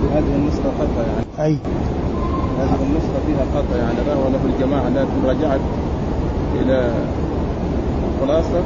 في 0.00 0.14
هذه 0.14 0.36
النسخة 0.36 0.70
خطأ 0.78 1.02
يعني 1.06 1.50
أي 1.50 1.58
هذه 2.58 2.82
النسخة 2.82 3.18
فيها 3.26 3.44
خطأ 3.54 3.76
يعني 3.76 3.98
روى 4.08 4.30
له 4.30 4.40
الجماعة 4.54 4.88
لكن 4.88 5.28
رجعت 5.28 5.60
إلى 6.60 6.92
خلاصة 8.20 8.62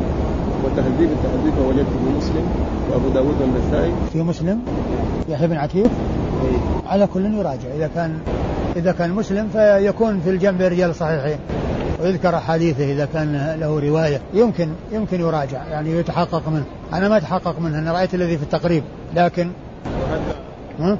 وتهذيب 0.64 1.10
التهذيب 1.10 1.58
ووجدته 1.58 1.84
في 1.84 2.16
مسلم 2.18 2.46
وأبو 2.90 3.08
داود 3.08 3.34
والنسائي. 3.40 3.92
في 4.12 4.22
مسلم؟ 4.22 4.60
يحيى 5.28 5.46
بن 5.46 5.56
عتيق؟ 5.56 5.90
أي. 6.44 6.56
على 6.86 7.06
كل 7.06 7.34
يراجع. 7.34 7.68
إذا 7.76 7.90
كان 7.94 8.18
إذا 8.76 8.92
كان 8.92 9.10
مسلم 9.12 9.48
فيكون 9.52 10.20
في 10.20 10.30
الجنب 10.30 10.62
رجال 10.62 10.94
صحيحين. 10.94 11.38
ويذكر 12.02 12.36
أحاديثه 12.36 12.92
إذا 12.92 13.08
كان 13.12 13.56
له 13.60 13.80
رواية. 13.80 14.20
يمكن 14.34 14.68
يمكن 14.92 15.20
يراجع. 15.20 15.64
يعني 15.64 15.90
يتحقق 15.90 16.48
منه. 16.48 16.64
أنا 16.92 17.08
ما 17.08 17.16
أتحقق 17.16 17.60
منه. 17.60 17.78
أنا 17.78 17.92
رأيت 17.92 18.14
الذي 18.14 18.36
في 18.38 18.42
التقريب. 18.42 18.82
لكن 19.14 19.50
ها؟ 20.80 20.98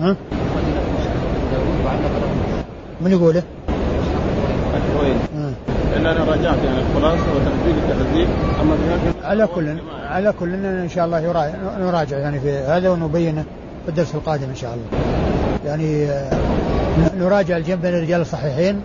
ها؟ 0.00 0.16
من 3.00 3.10
يقوله؟ 3.10 3.42
لأن 6.04 6.16
أنا 6.16 6.24
راجعت 6.24 6.58
يعني 6.64 6.78
الخلاصه 6.78 7.32
وتهذيب 7.34 7.76
التهذيب 7.76 8.28
أما 8.60 8.76
على 9.24 9.46
كل 9.46 9.76
على 10.08 10.32
كل 10.40 10.54
ان 10.54 10.88
شاء 10.88 11.04
الله 11.04 11.52
نراجع 11.78 12.18
يعني 12.18 12.40
في 12.40 12.58
هذا 12.58 12.90
ونبينه 12.90 13.44
في 13.84 13.88
الدرس 13.88 14.14
القادم 14.14 14.48
إن 14.48 14.56
شاء 14.56 14.74
الله. 14.74 14.84
يعني 15.66 16.08
نراجع 17.18 17.56
الجنب 17.56 17.82
بين 17.82 17.94
الرجال 17.94 18.20
الصحيحين. 18.20 18.80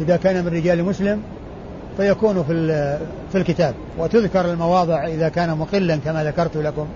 إذا 0.00 0.16
كان 0.16 0.44
من 0.44 0.52
رجال 0.52 0.84
مسلم 0.84 1.20
فيكون 1.96 2.44
في 2.44 2.68
في 3.32 3.38
الكتاب. 3.38 3.74
وتذكر 3.98 4.52
المواضع 4.52 5.06
إذا 5.06 5.28
كان 5.28 5.58
مقلا 5.58 5.96
كما 5.96 6.24
ذكرت 6.24 6.56
لكم. 6.56 6.86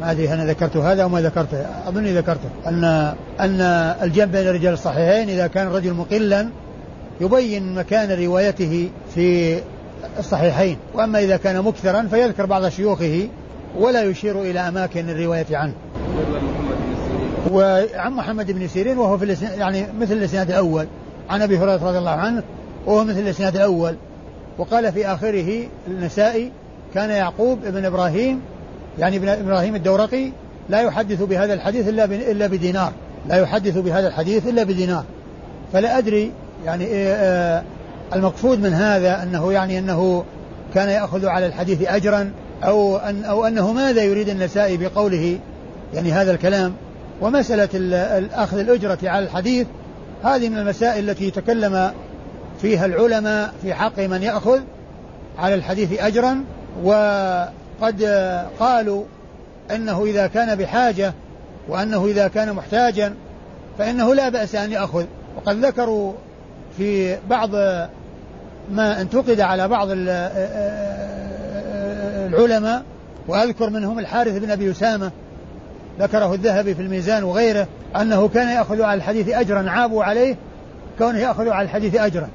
ما 0.00 0.10
أدري 0.10 0.32
أنا 0.32 0.46
ذكرت 0.46 0.76
هذا 0.76 1.02
أو 1.02 1.08
ما 1.08 1.20
ذكرته 1.20 1.66
اظني 1.88 2.14
ذكرته. 2.14 2.48
ان 2.66 2.84
أن 3.40 3.60
الجنب 4.02 4.32
بين 4.32 4.48
الرجال 4.48 4.72
الصحيحين 4.72 5.28
إذا 5.28 5.46
كان 5.46 5.66
الرجل 5.66 5.92
مقلا 5.92 6.48
يبين 7.20 7.74
مكان 7.74 8.24
روايته 8.24 8.88
في 9.14 9.58
الصحيحين. 10.18 10.76
وأما 10.94 11.18
إذا 11.18 11.36
كان 11.36 11.62
مكثرا 11.62 12.08
فيذكر 12.10 12.46
بعض 12.46 12.68
شيوخه 12.68 13.28
ولا 13.78 14.02
يشير 14.02 14.42
إلى 14.42 14.60
أماكن 14.60 15.10
الرواية 15.10 15.46
عنه. 15.50 15.74
وعن 17.52 18.12
محمد 18.12 18.50
بن 18.50 18.68
سيرين 18.68 18.98
وهو 18.98 19.18
في 19.18 19.36
يعني 19.58 19.86
مثل 20.00 20.12
الإسناد 20.12 20.50
الأول. 20.50 20.86
عن 21.30 21.42
أبي 21.42 21.58
هريرة 21.58 21.88
رضي 21.88 21.98
الله 21.98 22.10
عنه 22.10 22.42
وهو 22.86 23.04
مثل 23.04 23.18
الإسناد 23.18 23.56
الأول. 23.56 23.96
وقال 24.58 24.92
في 24.92 25.06
آخره 25.06 25.64
النسائي 25.88 26.50
كان 26.94 27.10
يعقوب 27.10 27.58
بن 27.64 27.84
إبراهيم 27.84 28.40
يعني 28.98 29.16
ابن 29.16 29.28
إبراهيم 29.28 29.74
الدورقي 29.74 30.30
لا 30.68 30.80
يحدث 30.80 31.22
بهذا 31.22 31.54
الحديث 31.54 31.88
إلا 31.88 32.04
إلا 32.04 32.46
بدينار. 32.46 32.92
لا 33.28 33.36
يحدث 33.36 33.78
بهذا 33.78 34.08
الحديث 34.08 34.46
إلا 34.46 34.62
بدينار. 34.62 35.04
فلا 35.72 35.98
أدري 35.98 36.32
يعني 36.64 36.84
إيه، 36.84 37.14
آه، 37.14 37.62
المقصود 38.14 38.60
من 38.60 38.72
هذا 38.72 39.22
أنه 39.22 39.52
يعني 39.52 39.78
أنه 39.78 40.24
كان 40.74 40.88
يأخذ 40.88 41.26
على 41.26 41.46
الحديث 41.46 41.82
اجرا 41.88 42.32
أو 42.64 42.96
ان 42.96 43.24
أو 43.24 43.46
أنه 43.46 43.72
ماذا 43.72 44.02
يريد 44.02 44.28
النسائي 44.28 44.76
بقوله 44.76 45.38
يعني 45.94 46.12
هذا 46.12 46.32
الكلام. 46.32 46.72
ومسألة 47.20 47.68
اخذ 48.34 48.58
الأجرة 48.58 48.98
على 49.02 49.24
الحديث 49.24 49.66
هذه 50.24 50.48
من 50.48 50.58
المسائل 50.58 51.10
التي 51.10 51.30
تكلم 51.30 51.92
فيها 52.60 52.86
العلماء 52.86 53.52
في 53.62 53.74
حق 53.74 53.98
من 53.98 54.22
يأخذ 54.22 54.60
على 55.38 55.54
الحديث 55.54 56.00
اجرا. 56.00 56.44
وقد 56.84 58.02
قالوا 58.60 59.04
أنه 59.70 60.04
إذا 60.04 60.26
كان 60.26 60.54
بحاجة 60.54 61.14
وأنه 61.68 62.06
إذا 62.06 62.28
كان 62.28 62.52
محتاجا 62.52 63.14
فإنه 63.78 64.14
لا 64.14 64.28
بأس 64.28 64.54
أن 64.54 64.72
يأخذ. 64.72 65.04
وقد 65.36 65.64
ذكروا 65.64 66.12
في 66.76 67.16
بعض 67.30 67.50
ما 68.70 69.00
انتقد 69.00 69.40
على 69.40 69.68
بعض 69.68 69.88
العلماء 72.28 72.82
وأذكر 73.28 73.70
منهم 73.70 73.98
الحارث 73.98 74.38
بن 74.38 74.50
أبي 74.50 74.70
أسامة 74.70 75.10
ذكره 76.00 76.34
الذهبي 76.34 76.74
في 76.74 76.82
الميزان 76.82 77.24
وغيره 77.24 77.66
أنه 78.00 78.28
كان 78.28 78.48
يأخذ 78.48 78.82
على 78.82 78.98
الحديث 78.98 79.28
أجرا 79.28 79.70
عابوا 79.70 80.04
عليه 80.04 80.36
كونه 80.98 81.18
يأخذ 81.18 81.48
على 81.48 81.64
الحديث 81.64 81.94
أجرا. 81.94 82.28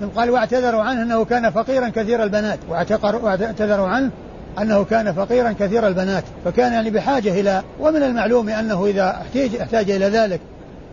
ثم 0.00 0.06
قال 0.06 0.30
واعتذروا 0.30 0.82
عنه 0.82 1.02
أنه 1.02 1.24
كان 1.24 1.50
فقيرا 1.50 1.88
كثير 1.88 2.22
البنات. 2.22 2.58
واعتذروا 2.68 3.88
عنه 3.88 4.10
أنه 4.58 4.84
كان 4.84 5.12
فقيرا 5.12 5.52
كثير 5.52 5.88
البنات. 5.88 6.24
فكان 6.44 6.72
يعني 6.72 6.90
بحاجة 6.90 7.40
إلى 7.40 7.62
ومن 7.80 8.02
المعلوم 8.02 8.48
أنه 8.48 8.86
إذا 8.86 9.10
احتاج, 9.10 9.54
احتاج 9.54 9.90
إلى 9.90 10.06
ذلك 10.06 10.40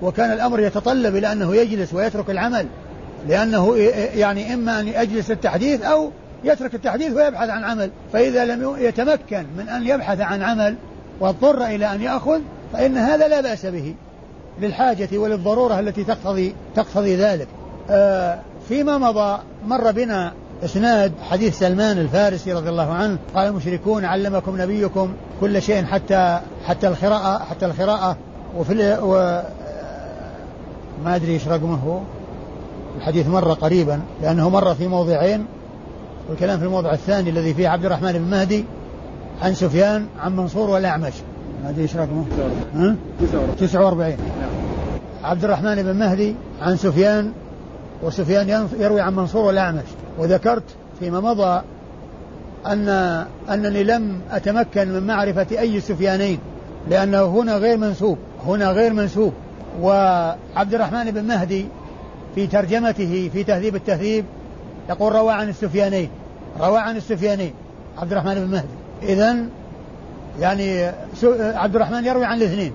وكان 0.01 0.31
الأمر 0.31 0.59
يتطلب 0.59 1.15
إلى 1.15 1.31
أنه 1.31 1.55
يجلس 1.55 1.93
ويترك 1.93 2.29
العمل 2.29 2.67
لأنه 3.27 3.77
يعني 4.15 4.53
إما 4.53 4.79
أن 4.79 4.87
يجلس 4.87 5.31
التحديث 5.31 5.81
أو 5.81 6.11
يترك 6.43 6.75
التحديث 6.75 7.13
ويبحث 7.13 7.49
عن 7.49 7.63
عمل. 7.63 7.91
فإذا 8.13 8.45
لم 8.45 8.75
يتمكن 8.77 9.45
من 9.57 9.69
أن 9.69 9.87
يبحث 9.87 10.21
عن 10.21 10.41
عمل 10.41 10.75
واضطر 11.19 11.65
إلى 11.65 11.93
أن 11.93 12.01
يأخذ 12.01 12.39
فإن 12.73 12.97
هذا 12.97 13.27
لا 13.27 13.41
بأس 13.41 13.65
به 13.65 13.95
للحاجة 14.61 15.17
وللضرورة 15.17 15.79
التي 15.79 16.03
تقتضي 16.03 16.55
تقتضي 16.75 17.15
ذلك. 17.15 17.47
آه 17.89 18.39
فيما 18.67 18.97
مضى 18.97 19.39
مر 19.67 19.91
بنا 19.91 20.33
إسناد 20.65 21.11
حديث 21.29 21.59
سلمان 21.59 21.97
الفارسي 21.97 22.53
رضي 22.53 22.69
الله 22.69 22.93
عنه 22.93 23.17
قال 23.35 23.47
المشركون 23.47 24.05
علمكم 24.05 24.61
نبيكم 24.61 25.13
كل 25.41 25.61
شيء 25.61 25.85
حتى 25.85 26.39
حتى 26.65 26.87
القراءة 26.87 27.43
حتى 27.45 27.65
القراءة 27.65 28.17
وفي 28.57 28.97
و 29.01 29.41
ما 31.05 31.15
أدري 31.15 31.33
إيش 31.33 31.47
رقمه. 31.47 32.03
الحديث 32.97 33.27
مر 33.27 33.53
قريبا 33.53 33.99
لأنه 34.21 34.49
مر 34.49 34.75
في 34.75 34.87
موضعين 34.87 35.45
والكلام 36.29 36.59
في 36.59 36.65
الموضع 36.65 36.93
الثاني 36.93 37.29
الذي 37.29 37.53
فيه 37.53 37.69
عبد 37.69 37.85
الرحمن 37.85 38.11
بن 38.11 38.21
مهدي 38.21 38.65
عن 39.41 39.53
سفيان 39.53 40.05
عن 40.19 40.35
منصور 40.35 40.69
والأعمش. 40.69 41.13
أدري 41.65 41.81
إيش 41.81 41.95
رقمه؟ 41.95 42.25
49 43.59 44.17
عبد 45.23 45.43
الرحمن 45.43 45.83
بن 45.83 45.95
مهدي 45.95 46.35
عن 46.61 46.77
سفيان 46.77 47.31
وسفيان 48.03 48.67
يروي 48.79 49.01
عن 49.01 49.15
منصور 49.15 49.45
والأعمش. 49.45 49.85
وذكرت 50.17 50.63
فيما 50.99 51.19
مضى 51.19 51.61
أن 52.67 52.89
أنني 53.49 53.83
لم 53.83 54.19
أتمكن 54.31 54.87
من 54.87 55.07
معرفة 55.07 55.47
أي 55.51 55.77
السفيانين 55.77 56.39
لأنه 56.89 57.25
هنا 57.25 57.57
غير 57.57 57.77
منسوب 57.77 58.17
هنا 58.45 58.71
غير 58.71 58.93
منسوب. 58.93 59.33
وعبد 59.81 60.73
الرحمن 60.73 61.11
بن 61.11 61.23
مهدي 61.23 61.67
في 62.35 62.47
ترجمته 62.47 63.29
في 63.33 63.43
تهذيب 63.43 63.75
التهذيب 63.75 64.25
يقول 64.89 65.15
روى 65.15 65.33
عن 65.33 65.49
السفيانين. 65.49 66.09
روى 66.59 66.79
عن 66.79 66.97
السفيانين. 66.97 67.53
عبد 67.97 68.11
الرحمن 68.11 68.35
بن 68.35 68.51
مهدي. 68.51 69.13
إذا 69.13 69.45
يعني 70.39 70.91
عبد 71.39 71.75
الرحمن 71.75 72.05
يروي 72.05 72.25
عن 72.25 72.37
الاثنين. 72.37 72.71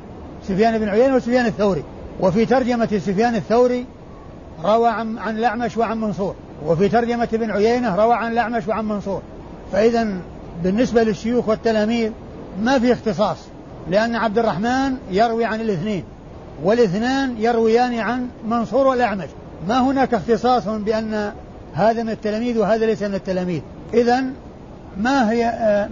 سفيان 0.48 0.78
بن 0.78 0.88
عيينة 0.88 1.14
وسفيان 1.14 1.46
الثوري. 1.46 1.82
وفي 2.20 2.46
ترجمة 2.46 2.86
سفيان 2.86 3.34
الثوري 3.34 3.86
روى 4.64 4.88
عن, 4.88 5.18
عن 5.18 5.38
الأعمش 5.38 5.76
وعن 5.76 6.00
منصور. 6.00 6.34
وفي 6.66 6.88
ترجمة 6.88 7.28
ابن 7.34 7.50
عيينة 7.50 7.96
روى 7.96 8.14
عن 8.14 8.32
الأعمش 8.32 8.68
وعن 8.68 8.84
منصور. 8.84 9.22
فإذا 9.72 10.20
بالنسبة 10.62 11.02
للشيوخ 11.02 11.48
والتلاميذ 11.48 12.11
ما 12.62 12.78
في 12.78 12.92
اختصاص 12.92 13.38
لأن 13.90 14.16
عبد 14.16 14.38
الرحمن 14.38 14.96
يروي 15.11 15.44
عن 15.44 15.61
الاثنين 15.61 16.04
والاثنان 16.64 17.36
يرويان 17.38 17.98
عن 17.98 18.28
منصور 18.48 18.86
والأعمش 18.86 19.28
ما 19.68 19.80
هناك 19.80 20.14
اختصاص 20.14 20.68
بأن 20.68 21.32
هذا 21.74 22.02
من 22.02 22.11
التلاميذ 22.11 22.59
وهذا 22.59 22.86
ليس 22.86 23.02
من 23.02 23.14
التلاميذ. 23.14 23.61
إذا 23.94 24.24
ما 24.96 25.30
هي 25.30 25.44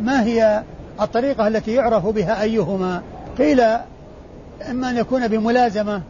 ما 0.03 0.23
هي 0.25 0.63
الطريقة 1.01 1.49
التي 1.49 1.75
يعرف 1.75 2.07
بها 2.07 2.43
أيهما؟ 2.43 3.03
قيل 3.39 3.61
إما 4.71 4.91
أن 4.91 4.97
يكون 4.97 5.29
بملازمة 5.29 6.03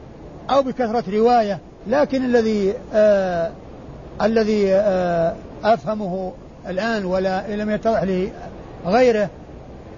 أو 0.51 0.63
بكثرة 0.63 1.05
رواية 1.13 1.59
لكن 1.87 2.25
الذي 2.25 2.75
آه 2.95 3.51
الذي 4.23 4.75
آه 4.75 5.35
أفهمه 5.65 6.33
الآن 6.69 7.05
ولا 7.05 7.57
لم 7.57 7.71
يتضح 7.71 8.03
لي 8.03 8.33
غيره 8.87 9.29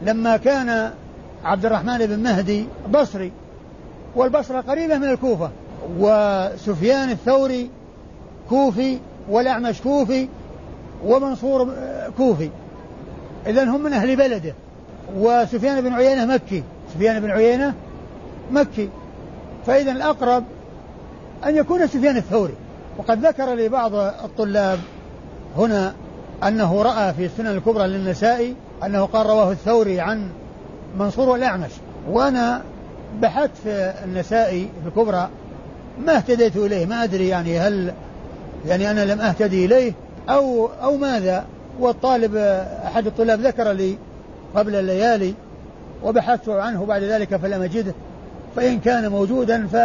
لما 0.03 0.37
كان 0.37 0.91
عبد 1.45 1.67
الرحمن 1.67 1.99
بن 1.99 2.19
مهدي 2.19 2.67
بصري 2.91 3.33
والبصرة 4.17 4.61
قريبة 4.61 4.99
من 4.99 5.11
الكوفة. 5.11 5.51
وسفيان 5.99 7.11
الثوري 7.11 7.71
كوفي 8.49 8.99
والأعمش 9.31 9.81
كوفي 9.81 10.29
ومنصور 11.05 11.73
كوفي. 12.17 12.51
إذا 13.47 13.65
هم 13.65 13.83
من 13.83 13.93
أهل 13.93 14.17
بلده. 14.17 14.55
وسفيان 15.17 15.81
بن 15.81 15.93
عيينة 15.93 16.27
مكي. 16.27 16.63
سفيان 16.95 17.21
بن 17.21 17.31
عيينة 17.31 17.75
مكي. 18.51 18.89
فإذا 19.67 19.93
الأقرب 19.93 20.45
أن 21.47 21.57
يكون 21.57 21.87
سفيان 21.87 22.17
الثوري. 22.17 22.55
وقد 22.99 23.27
ذكر 23.27 23.55
لي 23.55 23.69
بعض 23.69 23.95
الطلاب 23.95 24.79
هنا 25.57 25.95
أنه 26.45 26.83
رأى 26.83 27.15
في 27.15 27.25
السنن 27.25 27.47
الكبرى 27.47 27.87
للنسائي 27.87 28.55
أنه 28.85 29.05
قال 29.05 29.27
رواه 29.27 29.53
الثوري 29.53 30.01
عن 30.01 30.29
منصور 30.99 31.29
والأعمش. 31.29 31.71
وأنا 32.11 32.63
بحثت 33.21 33.51
في 33.65 33.95
النسائي 34.05 34.69
في 34.83 34.89
الكبرى 34.89 35.29
ما 36.07 36.17
اهتديت 36.17 36.57
إليه 36.57 36.87
ما 36.87 37.05
أدري 37.05 37.29
يعني 37.29 37.59
هل 37.59 37.93
يعني 38.67 38.91
أنا 38.91 39.05
لم 39.05 39.21
أهتدي 39.21 39.65
إليه 39.65 39.93
أو 40.29 40.67
أو 40.83 40.97
ماذا. 40.97 41.45
والطالب 41.81 42.37
أحد 42.85 43.07
الطلاب 43.07 43.41
ذكر 43.41 43.73
لي 43.73 43.97
قبل 44.55 44.75
الليالي 44.75 45.35
وبحثت 46.05 46.49
عنه 46.49 46.85
بعد 46.85 47.03
ذلك 47.03 47.37
فلم 47.37 47.63
أجده. 47.63 47.95
فإن 48.57 48.81
كان 48.81 49.09
موجودا 49.09 49.67
ف 49.67 49.77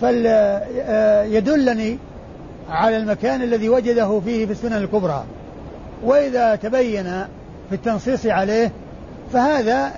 فليدلني 0.00 1.98
على 2.70 2.96
المكان 2.96 3.42
الذي 3.42 3.68
وجده 3.68 4.20
فيه 4.20 4.46
في 4.46 4.52
السنن 4.52 4.76
الكبرى. 4.76 5.24
وإذا 6.04 6.54
تبين 6.54 7.04
في 7.68 7.74
التنصيص 7.74 8.26
عليه 8.26 8.72
فهذا 9.32 9.92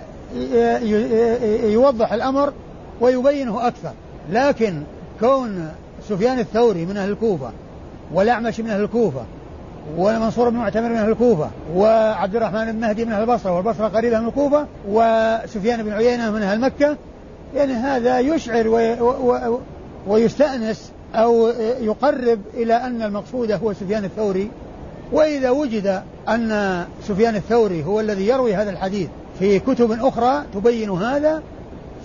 يوضح 1.64 2.12
الأمر 2.12 2.52
ويبينه 3.00 3.66
أكثر. 3.66 3.92
لكن 4.32 4.82
كون 5.20 5.68
سفيان 6.08 6.38
الثوري 6.38 6.86
من 6.86 6.96
أهل 6.96 7.10
الكوفة 7.10 7.50
والأعمش 8.14 8.60
من 8.60 8.70
أهل 8.70 8.82
الكوفة 8.82 9.24
ومنصور 9.96 10.48
بن 10.48 10.56
معتمر 10.56 10.88
من 10.88 10.96
أهل 10.96 11.10
الكوفة 11.10 11.50
وعبد 11.74 12.36
الرحمن 12.36 12.72
بن 12.72 12.80
مهدي 12.80 13.04
من 13.04 13.12
أهل 13.12 13.22
البصرة 13.22 13.56
والبصرة 13.56 13.88
قريبة 13.88 14.20
من 14.20 14.28
الكوفة 14.28 14.66
وسفيان 14.88 15.82
بن 15.82 15.92
عيينة 15.92 16.30
من 16.30 16.42
أهل 16.42 16.60
مكة 16.60 16.96
يعني 17.54 17.72
هذا 17.72 18.18
يشعر 18.18 18.68
وي 18.68 19.00
و 19.00 19.58
ويستأنس 20.06 20.92
أو 21.14 21.48
يقرب 21.80 22.40
إلى 22.54 22.74
أن 22.74 23.02
المقصود 23.02 23.52
هو 23.52 23.72
سفيان 23.72 24.04
الثوري. 24.04 24.50
وإذا 25.12 25.50
وجد 25.50 26.02
أن 26.28 26.84
سفيان 27.08 27.36
الثوري 27.36 27.84
هو 27.84 28.00
الذي 28.00 28.28
يروي 28.28 28.54
هذا 28.54 28.70
الحديث 28.70 29.08
في 29.38 29.58
كتب 29.58 29.92
أخرى 29.92 30.42
تبين 30.54 30.90
هذا 30.90 31.42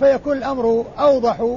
فيكون 0.00 0.36
الأمر 0.36 0.84
أوضح 0.98 1.56